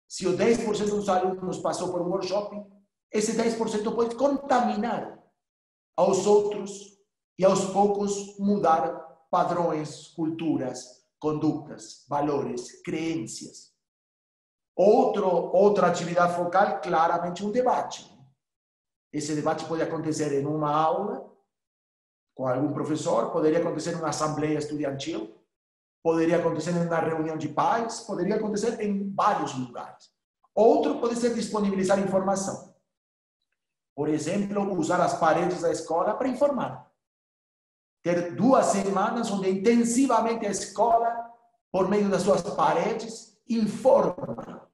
[0.09, 2.61] Se o 10% dos alunos passou por um workshop,
[3.11, 5.20] esse 10% pode contaminar
[6.01, 6.97] aos outros
[7.37, 8.81] e aos poucos mudar
[9.29, 13.71] padrões, culturas, condutas, valores, crenças.
[14.75, 18.09] Outro, outra atividade focal, claramente um debate.
[19.13, 21.31] Esse debate pode acontecer em uma aula,
[22.33, 25.37] com algum professor, poderia acontecer em uma assembleia estudantil,
[26.01, 30.09] poderia acontecer em uma reunião de pais, poderia acontecer em vários lugares.
[30.55, 32.70] Outro pode ser disponibilizar informação.
[34.01, 36.91] Por exemplo, usar as paredes da escola para informar
[38.01, 41.29] ter duas semanas onde intensivamente a escola,
[41.71, 44.67] por meio das suas paredes, informa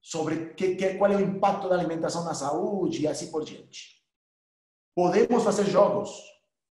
[0.00, 4.00] sobre que, que, qual é o impacto da alimentação na saúde e assim por diante.
[4.94, 6.12] Podemos fazer jogos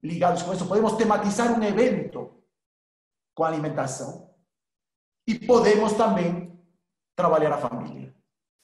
[0.02, 2.41] ligados com isso, podemos tematizar um evento
[3.36, 4.34] com alimentação
[5.28, 6.58] e podemos também
[7.14, 8.16] trabalhar a família.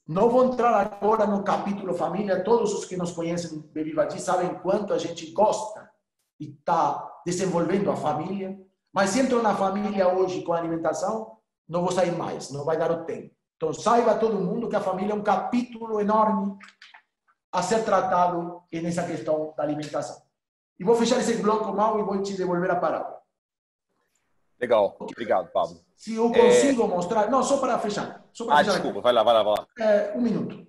[0.08, 4.53] Não vou entrar agora no capítulo família, todos os que nos conhecem de Vivati sabem
[4.60, 5.89] quanto a gente gosta
[6.39, 8.56] e está desenvolvendo a família.
[8.93, 11.38] Mas se entro na família hoje com alimentação,
[11.68, 13.34] não vou sair mais, não vai dar o tempo.
[13.56, 16.56] Então, saiba todo mundo que a família é um capítulo enorme
[17.51, 20.22] a ser tratado nessa questão da alimentação.
[20.78, 23.16] E vou fechar esse bloco mal e vou te devolver a palavra.
[24.60, 25.80] Legal, obrigado, Pablo.
[25.95, 26.88] Se eu consigo é...
[26.88, 27.32] mostrar.
[27.32, 28.24] Não, só para fechar.
[28.49, 29.67] Ah, desculpa, vai lá, vai lá, vai lá.
[29.79, 30.65] É, um minuto.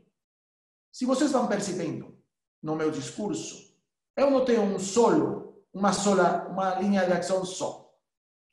[0.92, 2.16] Se vocês vão percebendo
[2.62, 3.74] no meu discurso,
[4.16, 5.46] eu não tenho um solo
[5.76, 7.94] uma sola, uma linha de ação só.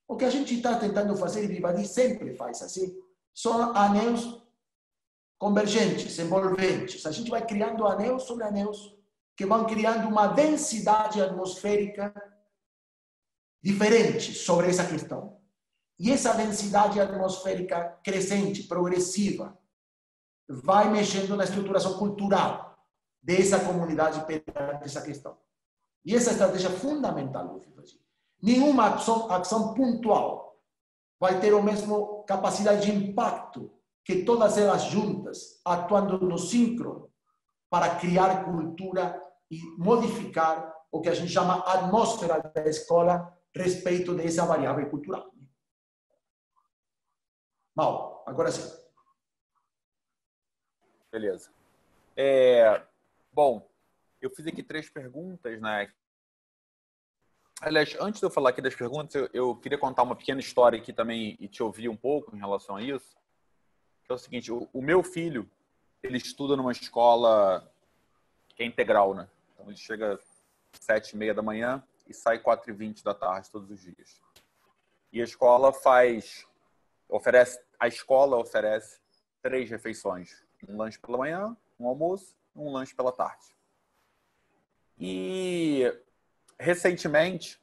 [0.06, 2.94] O que a gente está tentando fazer, e Vivadi sempre faz assim,
[3.34, 4.42] são anéis
[5.40, 7.06] convergentes, envolventes.
[7.06, 8.78] A gente vai criando anéis sobre anéis
[9.38, 12.14] que vão criando uma densidade atmosférica
[13.62, 15.42] diferente sobre essa questão.
[16.00, 19.58] E essa densidade atmosférica crescente, progressiva,
[20.50, 22.78] vai mexendo na estruturação cultural
[23.22, 25.38] dessa comunidade perante essa questão.
[26.06, 28.00] E essa é estratégia fundamental do FIFAG.
[28.42, 30.60] Nenhuma ação, ação pontual
[31.20, 33.72] vai ter a mesma capacidade de impacto
[34.04, 37.10] que todas elas juntas, atuando no síncrono,
[37.70, 44.46] para criar cultura e modificar o que a gente chama atmosfera da escola respeito dessa
[44.46, 45.33] variável cultural.
[47.76, 48.84] Mal, agora sim.
[51.12, 51.52] Beleza.
[52.16, 52.84] É,
[53.32, 53.68] bom,
[54.22, 55.92] eu fiz aqui três perguntas, né?
[57.62, 60.80] Aliás, antes de eu falar aqui das perguntas, eu, eu, queria contar uma pequena história
[60.80, 63.16] aqui também e te ouvir um pouco em relação a isso.
[64.04, 65.50] Que é o seguinte, o, o meu filho,
[66.02, 67.72] ele estuda numa escola
[68.50, 69.30] que é integral, né?
[69.54, 70.20] Então ele chega
[70.74, 74.22] sete e meia da manhã e sai quatro e vinte da tarde todos os dias.
[75.12, 76.46] E a escola faz,
[77.16, 79.00] oferece, a escola oferece
[79.42, 83.56] três refeições: um lanche pela manhã, um almoço, um lanche pela tarde.
[85.00, 85.92] E
[86.60, 87.62] recentemente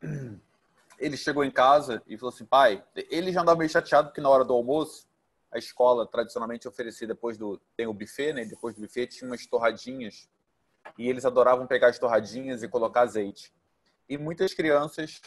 [0.98, 4.30] ele chegou em casa e falou assim: pai, ele já andava meio chateado porque na
[4.30, 5.08] hora do almoço,
[5.50, 7.60] a escola tradicionalmente oferecia depois do.
[7.76, 8.44] tem o buffet, né?
[8.44, 10.28] Depois do buffet tinha umas torradinhas.
[10.98, 13.52] E eles adoravam pegar as torradinhas e colocar azeite.
[14.08, 15.22] E muitas crianças,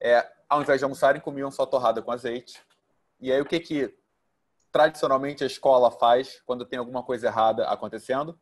[0.00, 2.62] é, ao invés de almoçarem, comiam só torrada com azeite.
[3.22, 3.96] E aí o que que
[4.72, 8.36] tradicionalmente a escola faz quando tem alguma coisa errada acontecendo?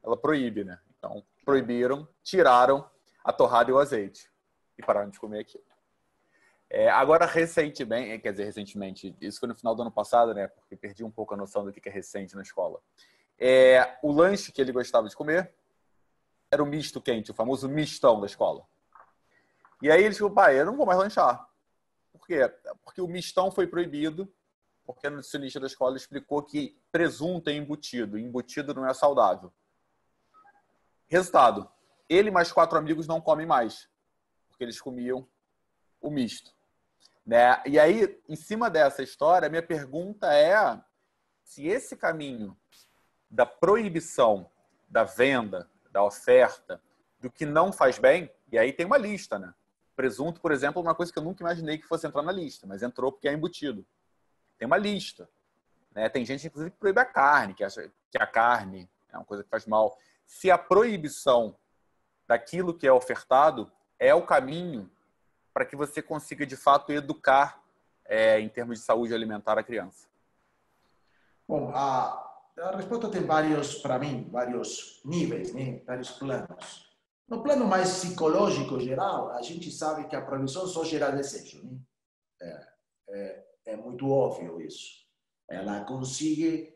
[0.00, 0.78] Ela proíbe, né?
[0.96, 2.88] Então, proibiram, tiraram
[3.24, 4.30] a torrada e o azeite
[4.78, 5.64] e pararam de comer aquilo.
[6.70, 10.46] É, agora, recentemente, quer dizer, recentemente, isso foi no final do ano passado, né?
[10.46, 12.80] Porque perdi um pouco a noção do que é recente na escola.
[13.36, 15.52] É, o lanche que ele gostava de comer
[16.48, 18.64] era o misto quente, o famoso mistão da escola.
[19.82, 21.49] E aí ele falou, pai, eu não vou mais lanchar.
[22.30, 22.48] Quê?
[22.84, 24.32] Porque o mistão foi proibido,
[24.84, 29.52] porque a nutricionista da escola explicou que presunto é embutido, e embutido não é saudável.
[31.08, 31.68] Resultado,
[32.08, 33.90] ele mais quatro amigos não comem mais,
[34.48, 35.26] porque eles comiam
[36.00, 36.54] o misto.
[37.26, 37.60] Né?
[37.66, 40.80] E aí, em cima dessa história, minha pergunta é
[41.42, 42.56] se esse caminho
[43.28, 44.48] da proibição
[44.88, 46.80] da venda, da oferta,
[47.18, 49.52] do que não faz bem, e aí tem uma lista, né?
[50.00, 52.66] Presunto, por exemplo, é uma coisa que eu nunca imaginei que fosse entrar na lista,
[52.66, 53.84] mas entrou porque é embutido.
[54.56, 55.28] Tem uma lista.
[55.94, 56.08] Né?
[56.08, 59.44] Tem gente, inclusive, que proíbe a carne, que acha que a carne é uma coisa
[59.44, 59.98] que faz mal.
[60.26, 61.54] Se a proibição
[62.26, 64.90] daquilo que é ofertado é o caminho
[65.52, 67.62] para que você consiga, de fato, educar
[68.06, 70.08] é, em termos de saúde alimentar a criança?
[71.46, 75.82] Bom, a, a resposta tem vários, para mim, vários níveis, né?
[75.84, 76.89] vários planos.
[77.30, 81.62] No plano mais psicológico geral, a gente sabe que a proibição só gera desejo.
[81.62, 81.78] Né?
[82.42, 82.68] É,
[83.08, 85.06] é, é muito óbvio isso.
[85.48, 86.74] Ela consegue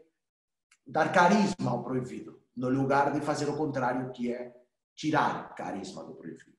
[0.86, 4.54] dar carisma ao proibido, no lugar de fazer o contrário, que é
[4.94, 6.54] tirar carisma do proibido.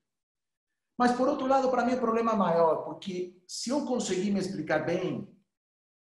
[0.97, 4.41] Mas, por outro lado, para mim é um problema maior, porque se eu conseguir me
[4.41, 5.33] explicar bem,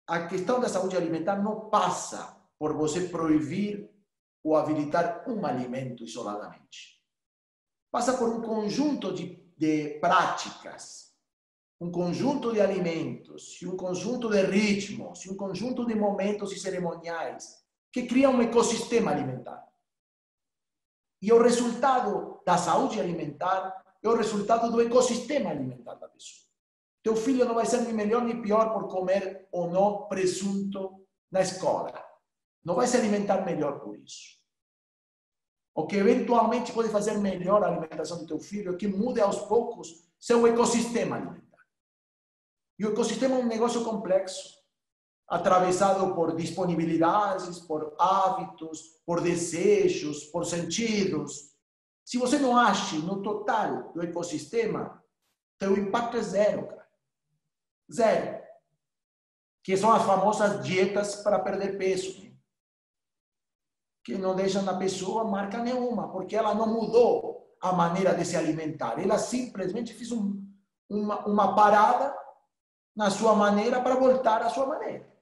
[0.07, 3.91] a questão da saúde alimentar não passa por você proibir
[4.43, 6.96] ou habilitar um alimento isoladamente.
[7.97, 11.15] Passa por um conjunto de, de práticas,
[11.81, 18.07] um conjunto de alimentos, um conjunto de ritmos, um conjunto de momentos e cerimoniais que
[18.07, 19.67] criam um ecossistema alimentar.
[21.23, 26.51] E o resultado da saúde alimentar é o resultado do ecossistema alimentar da pessoa.
[27.03, 31.41] Teu filho não vai ser nem melhor nem pior por comer ou não presunto na
[31.41, 31.95] escola.
[32.63, 34.37] Não vai se alimentar melhor por isso.
[35.77, 39.41] O que eventualmente pode fazer melhor a alimentação do teu filho é que mude aos
[39.41, 41.67] poucos seu ecossistema alimentar.
[42.79, 44.57] E o ecossistema é um negócio complexo,
[45.29, 51.55] atravessado por disponibilidades, por hábitos, por desejos, por sentidos.
[52.07, 55.05] Se você não acha no total do ecossistema,
[55.59, 56.89] teu impacto é zero, cara.
[57.93, 58.43] Zero.
[59.63, 62.26] Que são as famosas dietas para perder peso
[64.07, 68.37] que não deixam na pessoa marca nenhuma, porque ela não mudou a maneira de se
[68.37, 69.03] alimentar.
[69.03, 70.47] Ela simplesmente fez um,
[70.89, 72.17] uma, uma parada
[72.95, 75.13] na sua maneira para voltar à sua maneira.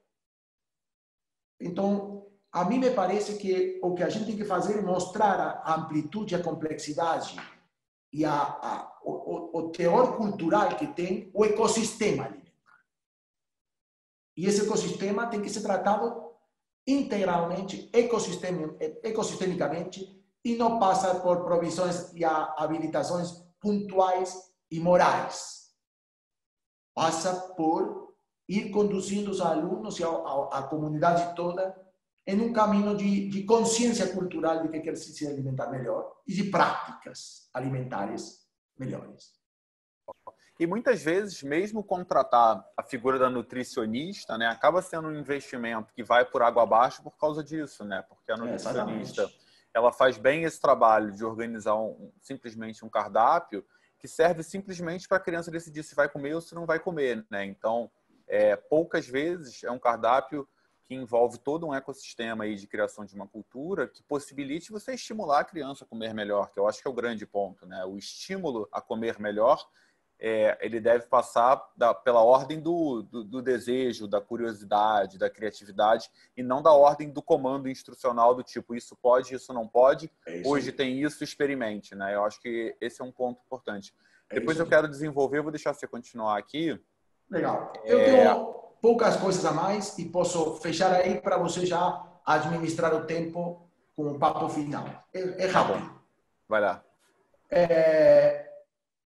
[1.59, 5.63] Então, a mim me parece que o que a gente tem que fazer é mostrar
[5.65, 7.41] a amplitude, a complexidade
[8.13, 12.51] e a, a o, o teor cultural que tem o ecossistema alimentar.
[14.37, 16.24] E esse ecossistema tem que ser tratado
[16.87, 25.71] integralmente, ecossistemicamente, e não passa por provisões e habilitações pontuais e morais.
[26.93, 28.13] Passa por
[28.47, 31.75] ir conduzindo os alunos e a, a, a comunidade toda
[32.27, 36.45] em um caminho de, de consciência cultural de que quer se alimentar melhor e de
[36.45, 38.45] práticas alimentares
[38.77, 39.33] melhores.
[40.57, 46.01] E muitas vezes, mesmo contratar a figura da nutricionista, né, acaba sendo um investimento que
[46.01, 48.03] vai por água abaixo por causa disso, né?
[48.07, 49.29] Porque a nutricionista é,
[49.73, 53.65] ela faz bem esse trabalho de organizar um, simplesmente um cardápio
[53.99, 57.25] que serve simplesmente para a criança decidir se vai comer ou se não vai comer,
[57.29, 57.43] né?
[57.43, 57.91] Então,
[58.25, 60.47] é, poucas vezes é um cardápio
[60.85, 65.39] que envolve todo um ecossistema aí de criação de uma cultura que possibilite você estimular
[65.39, 67.83] a criança a comer melhor, que eu acho que é o grande ponto, né?
[67.83, 69.67] O estímulo a comer melhor
[70.19, 76.09] é, ele deve passar da, pela ordem do, do, do, desejo, da curiosidade, da criatividade,
[76.35, 80.37] e não da ordem do comando instrucional do tipo isso pode, isso não pode, é
[80.37, 80.75] isso hoje aí.
[80.75, 81.95] tem isso, experimente.
[81.95, 82.15] Né?
[82.15, 83.93] Eu acho que esse é um ponto importante.
[84.29, 86.79] É Depois eu quero desenvolver, vou deixar você continuar aqui.
[87.29, 87.73] Legal.
[87.83, 88.45] É, eu tenho
[88.81, 94.11] poucas coisas a mais e posso fechar aí para você já administrar o tempo com
[94.11, 94.85] o papo final.
[95.13, 95.85] É, é tá rápido.
[95.85, 95.95] Tá
[96.47, 96.83] Vai lá.
[97.49, 98.44] É,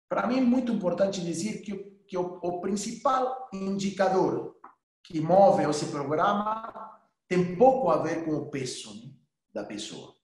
[0.09, 1.75] para mim é muito importante dizer que,
[2.07, 4.55] que o, o principal indicador
[5.03, 9.13] que move esse programa tem pouco a ver com o peso né,
[9.53, 10.15] da pessoa.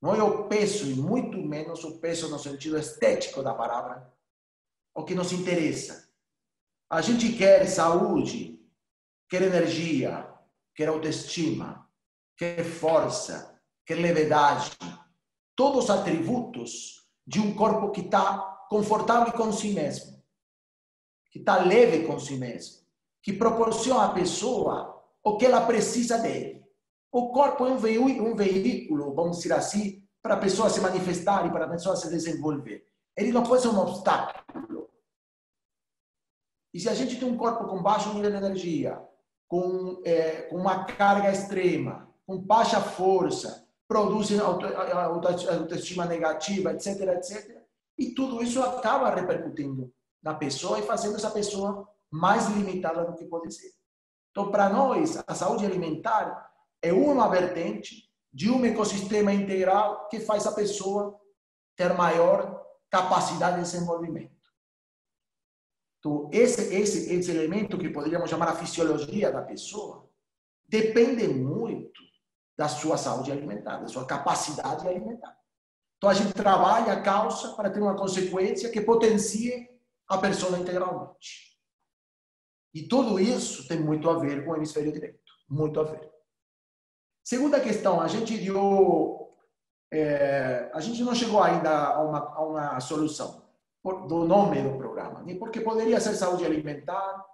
[0.00, 4.12] Não é o peso e muito menos o peso no sentido estético da palavra,
[4.94, 6.08] o que nos interessa.
[6.90, 8.58] A gente quer saúde,
[9.28, 10.32] quer energia,
[10.74, 11.88] quer autoestima,
[12.36, 14.70] quer força, quer levedade.
[15.56, 20.22] Todos os atributos de um corpo que está confortável com si mesmo,
[21.30, 22.82] que está leve com si mesmo,
[23.22, 26.64] que proporciona à pessoa o que ela precisa dele.
[27.10, 31.64] O corpo é um veículo, vamos dizer assim, para a pessoa se manifestar e para
[31.64, 32.86] a pessoa se desenvolver.
[33.16, 34.88] Ele não pode ser um obstáculo.
[36.72, 39.02] E se a gente tem um corpo com baixo nível de energia,
[39.48, 47.57] com, é, com uma carga extrema, com baixa força, produz autoestima negativa, etc, etc,
[47.98, 49.92] e tudo isso acaba repercutindo
[50.22, 53.72] na pessoa e fazendo essa pessoa mais limitada do que pode ser.
[54.30, 56.48] Então, para nós, a saúde alimentar
[56.80, 61.20] é uma vertente de um ecossistema integral que faz a pessoa
[61.76, 64.38] ter maior capacidade de desenvolvimento.
[65.98, 70.08] Então, esse, esse, esse elemento que poderíamos chamar a fisiologia da pessoa
[70.68, 72.00] depende muito
[72.56, 75.36] da sua saúde alimentar, da sua capacidade alimentar.
[75.98, 79.68] Então, a gente trabalha a causa para ter uma consequência que potencie
[80.08, 81.58] a pessoa integralmente.
[82.72, 85.32] E tudo isso tem muito a ver com o hemisfério direito.
[85.50, 86.08] Muito a ver.
[87.24, 89.36] Segunda questão, a gente deu.
[89.92, 93.48] É, a gente não chegou ainda a uma, a uma solução
[93.82, 97.24] do nome do programa, nem porque poderia ser saúde alimentar,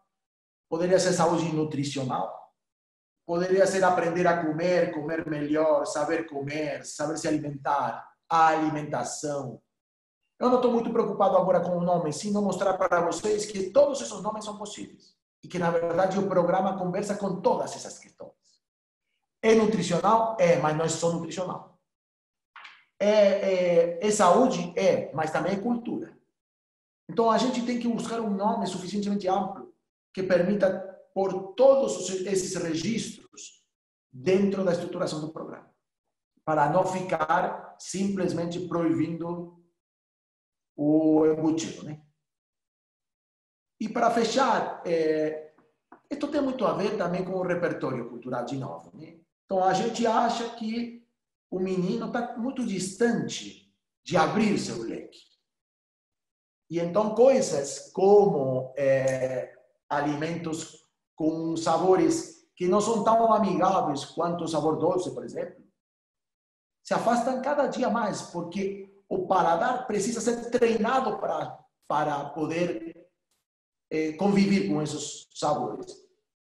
[0.68, 2.52] poderia ser saúde nutricional,
[3.26, 9.60] poderia ser aprender a comer, comer melhor, saber comer, saber se alimentar, a alimentação.
[10.38, 14.00] Eu não estou muito preocupado agora com o nome, sim mostrar para vocês que todos
[14.00, 18.32] esses nomes são possíveis e que, na verdade, o programa conversa com todas essas questões.
[19.42, 20.36] É nutricional?
[20.40, 21.78] É, mas não é só nutricional.
[22.98, 24.72] É, é, é saúde?
[24.76, 26.16] É, mas também é cultura.
[27.10, 29.74] Então, a gente tem que buscar um nome suficientemente amplo
[30.14, 30.80] que permita
[31.14, 33.62] por todos esses registros
[34.10, 35.73] dentro da estruturação do programa,
[36.44, 39.62] para não ficar simplesmente proibindo
[40.76, 42.02] o embutido, né?
[43.80, 45.52] E para fechar, é,
[46.10, 49.18] isso tem muito a ver também com o repertório cultural de novo, né?
[49.44, 51.06] Então a gente acha que
[51.50, 53.72] o menino está muito distante
[54.02, 55.18] de abrir seu leque.
[56.70, 59.54] E então coisas como é,
[59.88, 60.84] alimentos
[61.14, 65.63] com sabores que não são tão amigáveis quanto o sabor doce, por exemplo,
[66.84, 71.58] se afastam cada dia mais, porque o paladar precisa ser treinado para,
[71.88, 73.08] para poder
[73.90, 75.92] é, conviver com esses sabores.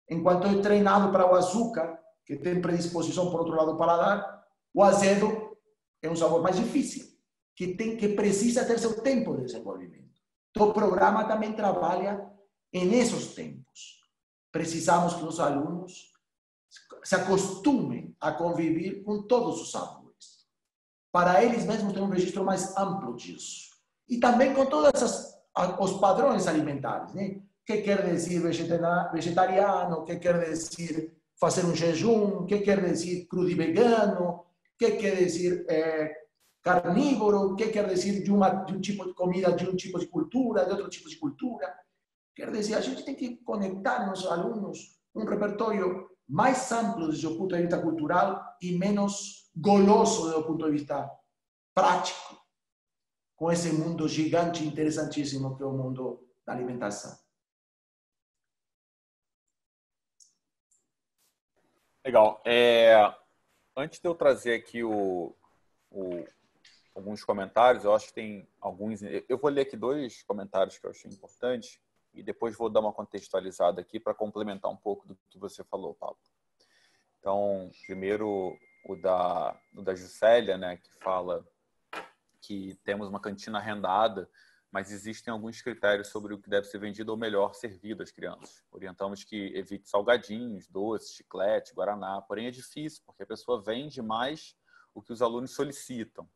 [0.09, 4.83] Enquanto é treinado para o açúcar, que tem predisposição por outro lado do paladar, o
[4.83, 5.57] azedo
[6.03, 7.07] é um sabor mais difícil,
[7.55, 10.21] que tem que precisa ter seu tempo de desenvolvimento.
[10.51, 12.31] Então, o programa também trabalha
[12.73, 14.01] em esses tempos.
[14.53, 16.13] Precisamos que os alunos
[17.03, 20.06] se acostumem a conviver com todos os sabores,
[21.13, 23.71] para eles mesmos ter um registro mais amplo disso.
[24.09, 25.03] E também com todos
[25.81, 27.41] os padrões alimentares, né?
[27.63, 32.85] O que quer dizer vegetariano, o que quer dizer fazer um jejum, o que quer
[32.85, 34.45] dizer crudo e vegano, o
[34.79, 36.27] que quer dizer é,
[36.63, 39.99] carnívoro, o que quer dizer de, uma, de um tipo de comida, de um tipo
[39.99, 41.75] de cultura, de outro tipo de cultura.
[42.35, 47.37] Quer dizer, a gente tem que conectar nos alunos um repertório mais amplo desde o
[47.39, 51.11] ponto de vista cultural e menos goloso do ponto de vista
[51.75, 52.37] prático,
[53.35, 57.19] com esse mundo gigante interessantíssimo que é o mundo da alimentação.
[62.05, 62.41] Legal.
[62.45, 62.95] É,
[63.77, 65.35] antes de eu trazer aqui o,
[65.91, 66.25] o,
[66.97, 67.85] alguns comentários.
[67.85, 69.01] Eu acho que tem alguns.
[69.29, 71.79] Eu vou ler aqui dois comentários que eu achei importantes
[72.15, 75.95] e depois vou dar uma contextualizada aqui para complementar um pouco do que você falou,
[75.95, 76.17] Paulo.
[77.21, 78.57] Então, primeiro
[78.89, 81.45] o da, o da Juscelia, né, que fala
[82.41, 84.31] que temos uma cantina arrendada,
[84.71, 88.63] mas existem alguns critérios sobre o que deve ser vendido ou melhor servido às crianças.
[88.71, 94.55] Orientamos que evite salgadinhos, doces, chiclete, guaraná, porém é difícil, porque a pessoa vende mais
[94.95, 96.29] o que os alunos solicitam.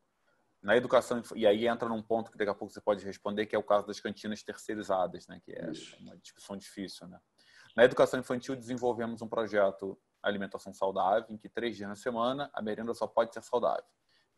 [0.61, 3.55] Na educação, e aí entra num ponto que daqui a pouco você pode responder, que
[3.55, 5.41] é o caso das cantinas terceirizadas, né?
[5.45, 5.71] que é
[6.01, 7.07] uma discussão difícil.
[7.07, 7.19] Né?
[7.77, 12.63] Na educação infantil, desenvolvemos um projeto Alimentação Saudável, em que três dias na semana a
[12.63, 13.85] merenda só pode ser saudável.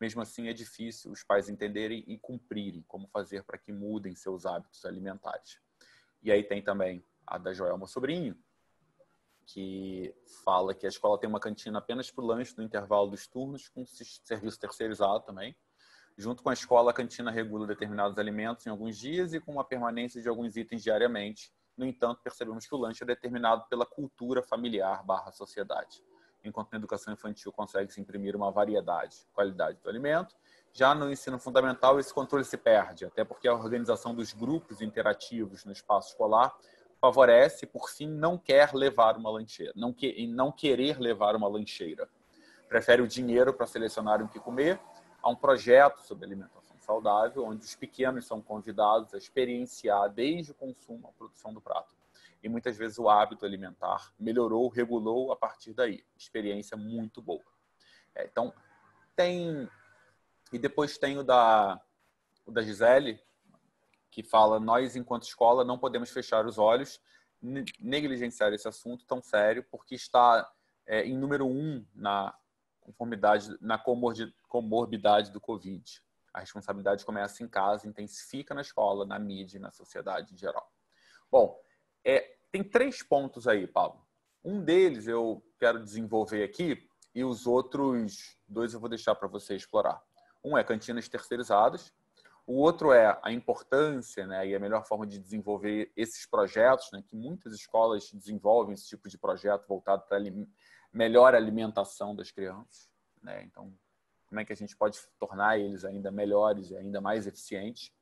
[0.00, 4.44] Mesmo assim, é difícil os pais entenderem e cumprirem como fazer para que mudem seus
[4.44, 5.60] hábitos alimentares.
[6.22, 8.36] E aí tem também a da Joelma Sobrinho,
[9.46, 10.14] que
[10.44, 13.68] fala que a escola tem uma cantina apenas para o lanche no intervalo dos turnos,
[13.68, 15.56] com serviço terceirizado também.
[16.16, 19.64] Junto com a escola, a cantina regula determinados alimentos em alguns dias e com uma
[19.64, 21.52] permanência de alguns itens diariamente.
[21.76, 26.02] No entanto, percebemos que o lanche é determinado pela cultura familiar barra sociedade.
[26.44, 30.34] enquanto na educação infantil consegue se imprimir uma variedade, qualidade do alimento.
[30.72, 35.64] Já no ensino fundamental, esse controle se perde, até porque a organização dos grupos interativos
[35.64, 36.52] no espaço escolar
[37.00, 42.08] favorece, por fim, não quer levar uma lancheira, não, que, não querer levar uma lancheira.
[42.68, 44.80] Prefere o dinheiro para selecionar o que comer
[45.22, 50.54] a um projeto sobre alimentação saudável, onde os pequenos são convidados a experienciar desde o
[50.54, 51.94] consumo a produção do prato.
[52.42, 56.04] E muitas vezes o hábito alimentar melhorou, regulou a partir daí.
[56.16, 57.44] Experiência muito boa.
[58.14, 58.52] É, então,
[59.14, 59.68] tem
[60.52, 61.80] e depois tem o da,
[62.44, 63.18] o da Gisele,
[64.10, 67.00] que fala: nós, enquanto escola, não podemos fechar os olhos,
[67.80, 70.48] negligenciar esse assunto tão sério, porque está
[70.86, 72.34] é, em número um na
[72.80, 73.82] conformidade, na
[74.48, 76.02] comorbidade do Covid.
[76.32, 80.70] A responsabilidade começa em casa, intensifica na escola, na mídia na sociedade em geral.
[81.30, 81.60] Bom,
[82.04, 84.06] é, tem três pontos aí, Paulo.
[84.44, 89.54] Um deles eu quero desenvolver aqui e os outros dois eu vou deixar para você
[89.54, 90.02] explorar.
[90.42, 91.92] Um é cantinas terceirizadas,
[92.46, 97.02] o outro é a importância né, e a melhor forma de desenvolver esses projetos, né,
[97.06, 100.18] que muitas escolas desenvolvem esse tipo de projeto voltado para
[100.92, 102.90] melhor alimentação das crianças.
[103.22, 103.44] Né?
[103.44, 103.72] Então,
[104.32, 107.92] como é que a gente pode tornar eles ainda melhores e ainda mais eficientes.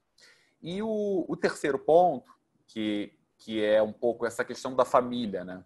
[0.63, 2.33] E o, o terceiro ponto,
[2.69, 5.43] que, que é um pouco essa questão da família.
[5.43, 5.65] Né?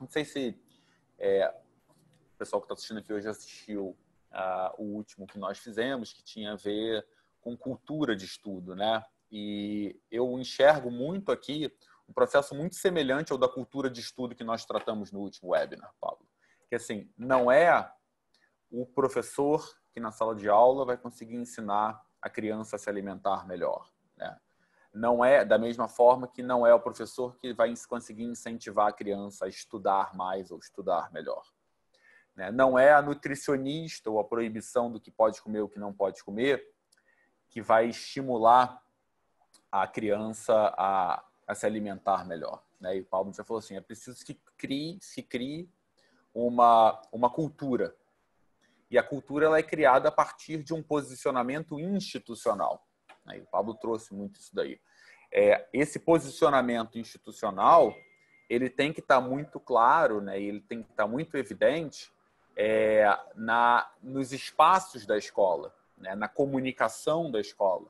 [0.00, 0.60] Não sei se
[1.16, 1.48] é,
[2.34, 3.96] o pessoal que está assistindo aqui hoje assistiu
[4.32, 7.06] uh, o último que nós fizemos, que tinha a ver
[7.40, 9.04] com cultura de estudo, né?
[9.30, 11.72] E eu enxergo muito aqui
[12.08, 15.94] um processo muito semelhante ao da cultura de estudo que nós tratamos no último webinar,
[16.00, 16.26] Paulo.
[16.68, 17.92] Que assim, não é
[18.70, 19.64] o professor
[19.94, 24.36] que na sala de aula vai conseguir ensinar a criança a se alimentar melhor, né?
[24.92, 28.92] Não é da mesma forma que não é o professor que vai conseguir incentivar a
[28.92, 31.42] criança a estudar mais ou estudar melhor.
[32.36, 32.52] Né?
[32.52, 36.22] Não é a nutricionista ou a proibição do que pode comer ou que não pode
[36.22, 36.64] comer
[37.48, 38.80] que vai estimular
[39.70, 42.62] a criança a, a se alimentar melhor.
[42.80, 42.98] Né?
[42.98, 45.68] E o Paulo já falou assim, é preciso que crie, se crie
[46.32, 47.96] uma, uma cultura.
[48.90, 52.86] E a cultura ela é criada a partir de um posicionamento institucional.
[53.24, 53.38] Né?
[53.38, 54.80] E o Pablo trouxe muito isso daí.
[55.32, 57.94] É, esse posicionamento institucional
[58.48, 60.40] ele tem que estar muito claro, né?
[60.40, 62.12] ele tem que estar muito evidente
[62.56, 63.04] é,
[63.34, 66.14] na, nos espaços da escola, né?
[66.14, 67.88] na comunicação da escola,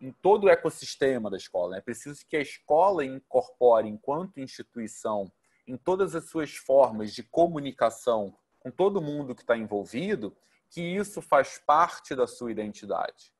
[0.00, 1.76] em todo o ecossistema da escola.
[1.76, 5.30] É preciso que a escola incorpore, enquanto instituição,
[5.66, 8.34] em todas as suas formas de comunicação
[8.68, 10.36] com todo mundo que está envolvido,
[10.68, 13.32] que isso faz parte da sua identidade.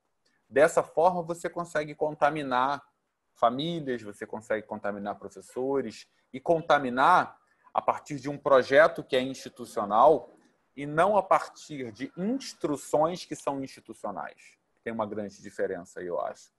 [0.48, 2.82] Dessa forma, você consegue contaminar
[3.34, 7.38] famílias, você consegue contaminar professores e contaminar
[7.74, 10.34] a partir de um projeto que é institucional
[10.74, 14.56] e não a partir de instruções que são institucionais.
[14.82, 16.50] Tem uma grande diferença aí, eu acho.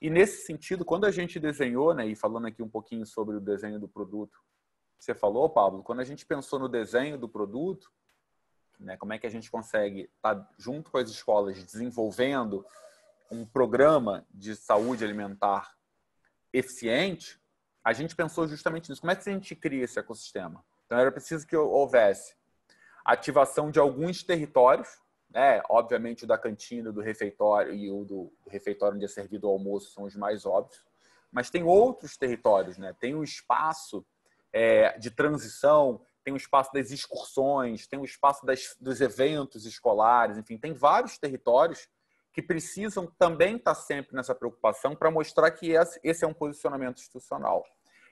[0.00, 3.40] E nesse sentido, quando a gente desenhou, né, e falando aqui um pouquinho sobre o
[3.40, 4.40] desenho do produto,
[4.98, 7.92] você falou, Pablo, quando a gente pensou no desenho do produto,
[8.78, 12.64] né, como é que a gente consegue estar tá junto com as escolas desenvolvendo
[13.30, 15.76] um programa de saúde alimentar
[16.52, 17.40] eficiente,
[17.84, 19.00] a gente pensou justamente nisso.
[19.00, 20.64] Como é que a gente cria esse ecossistema?
[20.86, 22.36] Então era preciso que houvesse
[23.04, 24.88] ativação de alguns territórios,
[25.30, 25.62] né?
[25.68, 29.90] obviamente o da cantina, do refeitório e o do, refeitório onde é servido o almoço
[29.92, 30.84] são os mais óbvios,
[31.30, 32.94] mas tem outros territórios, né?
[32.98, 34.04] tem o espaço
[34.52, 40.36] é, de transição, tem o espaço das excursões, tem o espaço das, dos eventos escolares,
[40.36, 41.88] enfim, tem vários territórios
[42.34, 45.72] que precisam também estar sempre nessa preocupação para mostrar que
[46.04, 47.64] esse é um posicionamento institucional.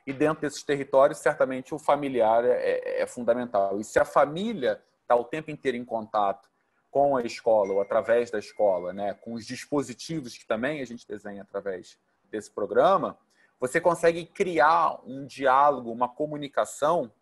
[0.06, 3.78] E dentro desses territórios, certamente o familiar é, é, é fundamental.
[3.78, 6.48] E se a família está o tempo inteiro em contato
[6.90, 11.06] com a escola ou através da escola, né, com os dispositivos que também a gente
[11.06, 11.98] desenha através
[12.30, 13.18] desse programa,
[13.60, 17.12] você consegue criar um diálogo, uma comunicação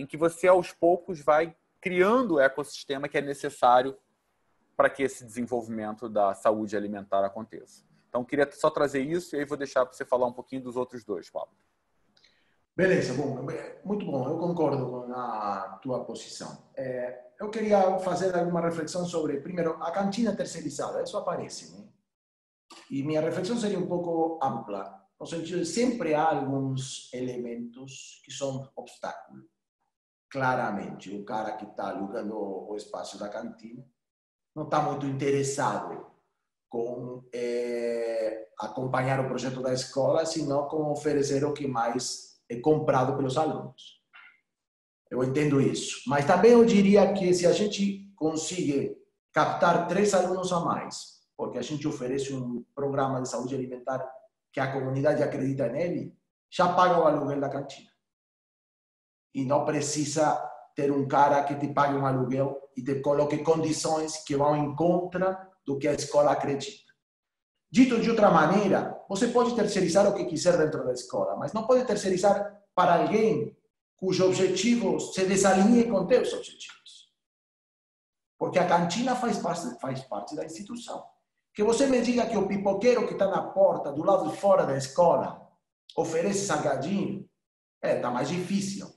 [0.00, 3.96] em que você aos poucos vai criando o ecossistema que é necessário
[4.76, 7.84] para que esse desenvolvimento da saúde alimentar aconteça.
[8.08, 10.76] Então, queria só trazer isso e aí vou deixar para você falar um pouquinho dos
[10.76, 11.50] outros dois, Paulo.
[12.74, 13.46] Beleza, bom,
[13.84, 16.64] muito bom, eu concordo com a tua posição.
[16.74, 21.86] É, eu queria fazer alguma reflexão sobre, primeiro, a cantina terceirizada, isso aparece, né?
[22.90, 28.32] E minha reflexão seria um pouco ampla, no sentido de sempre há alguns elementos que
[28.32, 29.44] são obstáculos.
[30.30, 33.84] Claramente, o cara que está alugando o espaço da cantina
[34.54, 36.06] não está muito interessado
[36.68, 43.16] com é, acompanhar o projeto da escola, senão com oferecer o que mais é comprado
[43.16, 44.00] pelos alunos.
[45.10, 46.02] Eu entendo isso.
[46.06, 48.96] Mas também eu diria que se a gente conseguir
[49.32, 54.08] captar três alunos a mais, porque a gente oferece um programa de saúde alimentar
[54.52, 56.14] que a comunidade acredita nele,
[56.50, 57.90] já paga o aluguel da cantina.
[59.34, 60.36] E não precisa
[60.74, 64.74] ter um cara que te pague um aluguel e te coloque condições que vão em
[64.74, 66.90] contra do que a escola acredita.
[67.70, 71.66] Dito de outra maneira, você pode terceirizar o que quiser dentro da escola, mas não
[71.66, 73.56] pode terceirizar para alguém
[73.96, 77.12] cujo objetivo se desalinhe com teus objetivos.
[78.38, 81.04] Porque a cantina faz parte, faz parte da instituição.
[81.52, 84.64] Que você me diga que o pipoqueiro que está na porta, do lado de fora
[84.64, 85.46] da escola,
[85.94, 87.28] oferece salgadinho,
[87.82, 88.88] é, está mais difícil.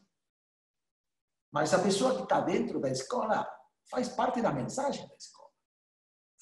[1.54, 3.48] Mas a pessoa que está dentro da escola
[3.86, 5.50] faz parte da mensagem da escola.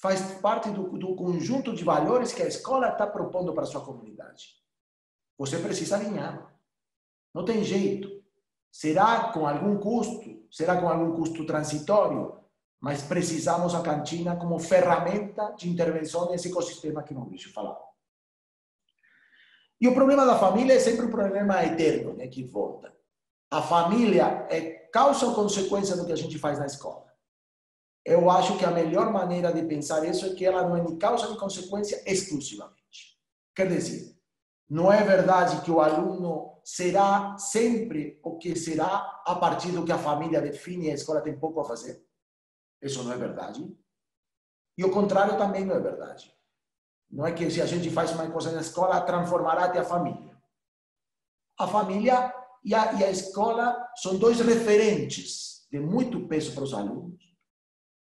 [0.00, 3.84] Faz parte do, do conjunto de valores que a escola está propondo para a sua
[3.84, 4.56] comunidade.
[5.36, 6.56] Você precisa alinhar.
[7.34, 8.08] Não tem jeito.
[8.70, 12.40] Será com algum custo, será com algum custo transitório,
[12.80, 17.84] mas precisamos a cantina como ferramenta de intervenção nesse ecossistema que Maurício falava.
[19.78, 22.96] E o problema da família é sempre um problema eterno, né, que volta.
[23.50, 27.10] A família é causa ou consequência do que a gente faz na escola.
[28.04, 30.98] Eu acho que a melhor maneira de pensar isso é que ela não é nem
[30.98, 33.18] causa nem consequência exclusivamente.
[33.54, 34.16] Quer dizer,
[34.68, 39.92] não é verdade que o aluno será sempre o que será a partir do que
[39.92, 42.04] a família define e a escola tem pouco a fazer?
[42.80, 43.64] Isso não é verdade.
[44.76, 46.34] E o contrário também não é verdade.
[47.10, 50.36] Não é que se a gente faz uma coisa na escola, transformará até a família.
[51.58, 52.34] A família
[52.64, 57.20] e a, e a escola são dois referentes de muito peso para os alunos.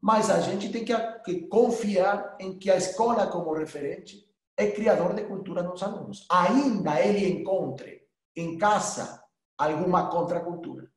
[0.01, 4.23] Mas a gente tem que, que confiar em que a escola, como referente,
[4.55, 6.25] é criador de cultura nos alunos.
[6.29, 8.03] Ainda ele encontre
[8.35, 9.23] em casa
[9.57, 10.89] alguma contracultura.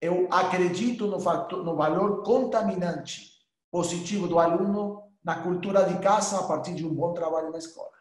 [0.00, 3.38] Eu acredito no, fator, no valor contaminante
[3.70, 7.92] positivo do aluno na cultura de casa a partir de um bom trabalho na escola.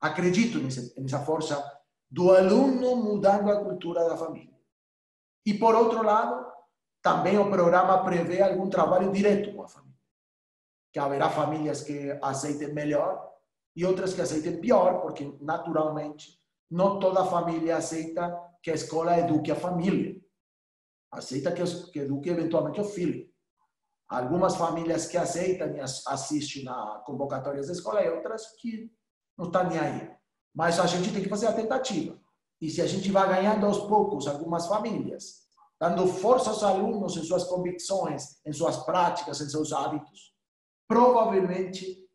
[0.00, 1.81] Acredito nessa força
[2.12, 4.54] do aluno mudando a cultura da família.
[5.46, 6.46] E, por outro lado,
[7.00, 9.96] também o programa prevê algum trabalho direto com a família.
[10.92, 13.32] Que haverá famílias que aceitem melhor
[13.74, 16.38] e outras que aceitem pior, porque, naturalmente,
[16.70, 20.20] não toda família aceita que a escola eduque a família
[21.10, 23.26] aceita que, que eduque eventualmente o filho.
[24.06, 28.92] Algumas famílias que aceitam e assistem a convocatórias da escola e outras que
[29.36, 30.21] não estão nem aí.
[30.54, 32.18] Mas a gente tem que fazer a tentativa.
[32.60, 35.42] E se a gente vai ganhando aos poucos algumas famílias,
[35.80, 40.32] dando força aos alunos em suas convicções, em suas práticas, em seus hábitos,
[40.86, 42.08] provavelmente,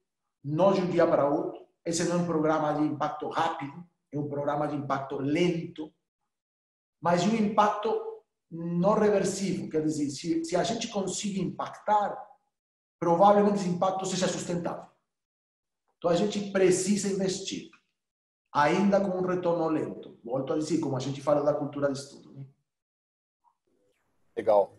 [0.43, 4.17] não de um dia para outro, esse não é um programa de impacto rápido, é
[4.19, 5.93] um programa de impacto lento,
[7.01, 8.07] mas de um impacto
[8.49, 12.17] não reversível, quer dizer, se, se a gente conseguir impactar,
[12.99, 14.89] provavelmente esse impacto seja sustentável.
[15.97, 17.69] Então a gente precisa investir,
[18.57, 20.17] ainda com um retorno lento.
[20.23, 22.33] Volto a dizer, como a gente fala da cultura de estudo.
[22.33, 22.43] Né?
[24.35, 24.75] Legal.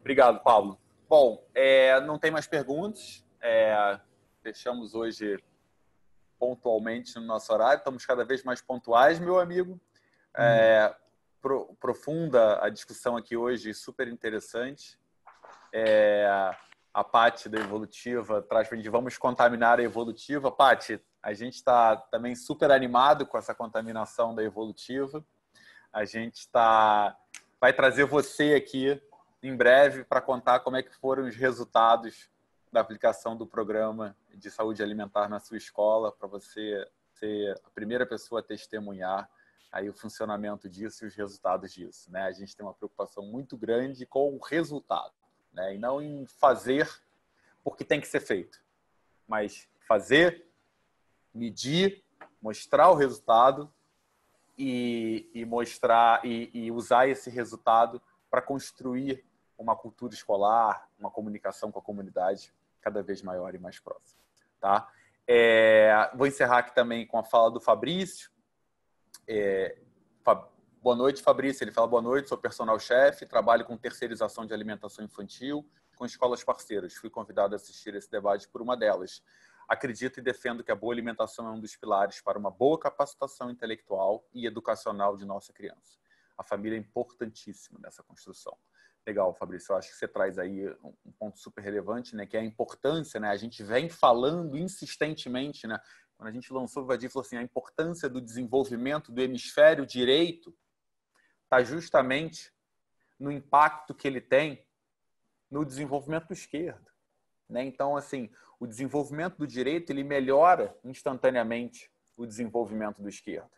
[0.00, 0.78] Obrigado, Paulo.
[1.08, 3.24] Bom, é, não tem mais perguntas.
[3.40, 3.98] É,
[4.42, 5.42] fechamos hoje
[6.38, 7.78] pontualmente no nosso horário.
[7.78, 9.80] Estamos cada vez mais pontuais, meu amigo.
[10.36, 10.94] É,
[11.40, 14.98] pro, profunda a discussão aqui hoje, super interessante.
[15.72, 16.28] É,
[16.92, 20.52] a Pati da Evolutiva traz para a gente, vamos contaminar a Evolutiva.
[20.52, 25.26] Pati, a gente está também super animado com essa contaminação da Evolutiva.
[25.92, 27.18] A gente está
[27.60, 29.02] vai trazer você aqui
[29.42, 32.30] em breve para contar como é que foram os resultados
[32.70, 38.06] da aplicação do programa de saúde alimentar na sua escola, para você ser a primeira
[38.06, 39.28] pessoa a testemunhar
[39.72, 42.08] aí o funcionamento disso e os resultados disso.
[42.08, 42.22] Né?
[42.22, 45.12] A gente tem uma preocupação muito grande com o resultado,
[45.52, 45.74] né?
[45.74, 46.88] e não em fazer
[47.64, 48.62] porque tem que ser feito,
[49.26, 50.45] mas fazer,
[51.36, 52.02] medir,
[52.40, 53.72] mostrar o resultado
[54.56, 59.24] e, e mostrar e, e usar esse resultado para construir
[59.58, 64.20] uma cultura escolar, uma comunicação com a comunidade cada vez maior e mais próxima.
[64.60, 64.90] Tá?
[65.26, 68.30] É, vou encerrar aqui também com a fala do Fabrício,
[69.28, 69.76] é,
[70.86, 71.64] boa noite, Fabrício.
[71.64, 76.44] Ele fala: boa noite, sou personal chefe, trabalho com terceirização de alimentação infantil com escolas
[76.44, 76.94] parceiras.
[76.94, 79.20] Fui convidado a assistir esse debate por uma delas.
[79.68, 83.50] Acredito e defendo que a boa alimentação é um dos pilares para uma boa capacitação
[83.50, 85.98] intelectual e educacional de nossa criança.
[86.38, 88.56] A família é importantíssima nessa construção.
[89.06, 89.72] Legal, Fabrício.
[89.72, 92.26] Eu acho que você traz aí um ponto super relevante, né?
[92.26, 93.28] Que é a importância, né?
[93.28, 95.80] A gente vem falando insistentemente, né?
[96.16, 100.56] quando a gente lançou o Vadir, falou assim, a importância do desenvolvimento do hemisfério direito
[101.44, 102.52] está justamente
[103.18, 104.66] no impacto que ele tem
[105.50, 106.90] no desenvolvimento do esquerdo.
[107.48, 107.64] Né?
[107.64, 113.50] Então, assim, o desenvolvimento do direito ele melhora instantaneamente o desenvolvimento do esquerdo.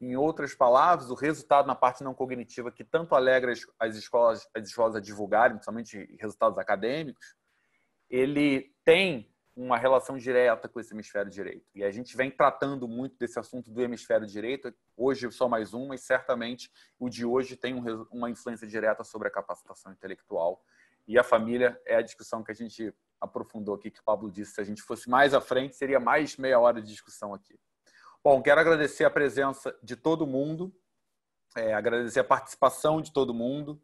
[0.00, 4.68] Em outras palavras, o resultado na parte não cognitiva que tanto alegra as escolas, as
[4.68, 7.34] escolas a divulgarem, principalmente resultados acadêmicos,
[8.10, 11.64] ele tem uma relação direta com esse hemisfério direito.
[11.74, 14.72] E a gente vem tratando muito desse assunto do hemisfério direito.
[14.94, 17.74] Hoje só mais um, mas certamente o de hoje tem
[18.10, 20.62] uma influência direta sobre a capacitação intelectual.
[21.08, 24.54] E a família é a discussão que a gente aprofundou aqui, que o Pablo disse.
[24.54, 27.58] Se a gente fosse mais à frente, seria mais meia hora de discussão aqui.
[28.22, 30.74] Bom, quero agradecer a presença de todo mundo,
[31.56, 33.80] é, agradecer a participação de todo mundo.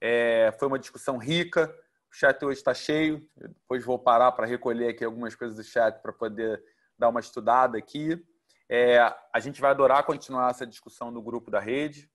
[0.00, 1.72] É, foi uma discussão rica,
[2.10, 3.26] o chat hoje está cheio.
[3.36, 6.62] Depois vou parar para recolher aqui algumas coisas do chat para poder
[6.98, 8.22] dar uma estudada aqui.
[8.68, 8.98] É,
[9.32, 12.10] a gente vai adorar continuar essa discussão no grupo da rede.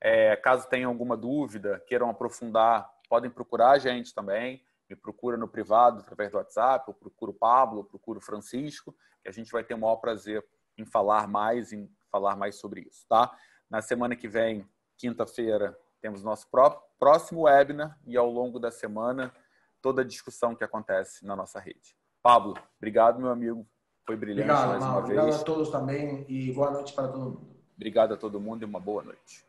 [0.00, 4.64] É, caso tenham alguma dúvida, queiram aprofundar, podem procurar a gente também.
[4.90, 8.92] Me procura no privado através do WhatsApp, eu procuro o Pablo, eu procuro o Francisco,
[9.22, 10.44] que a gente vai ter o maior prazer
[10.76, 13.32] em falar mais, em falar mais sobre isso, tá?
[13.70, 16.48] Na semana que vem, quinta-feira, temos nosso
[16.98, 19.32] próximo webinar e ao longo da semana
[19.80, 21.96] toda a discussão que acontece na nossa rede.
[22.20, 23.64] Pablo, obrigado, meu amigo.
[24.04, 25.36] Foi brilhante obrigado, mais uma obrigado vez.
[25.36, 27.56] Obrigado a todos também e boa noite para todo mundo.
[27.76, 29.46] Obrigado a todo mundo e uma boa noite.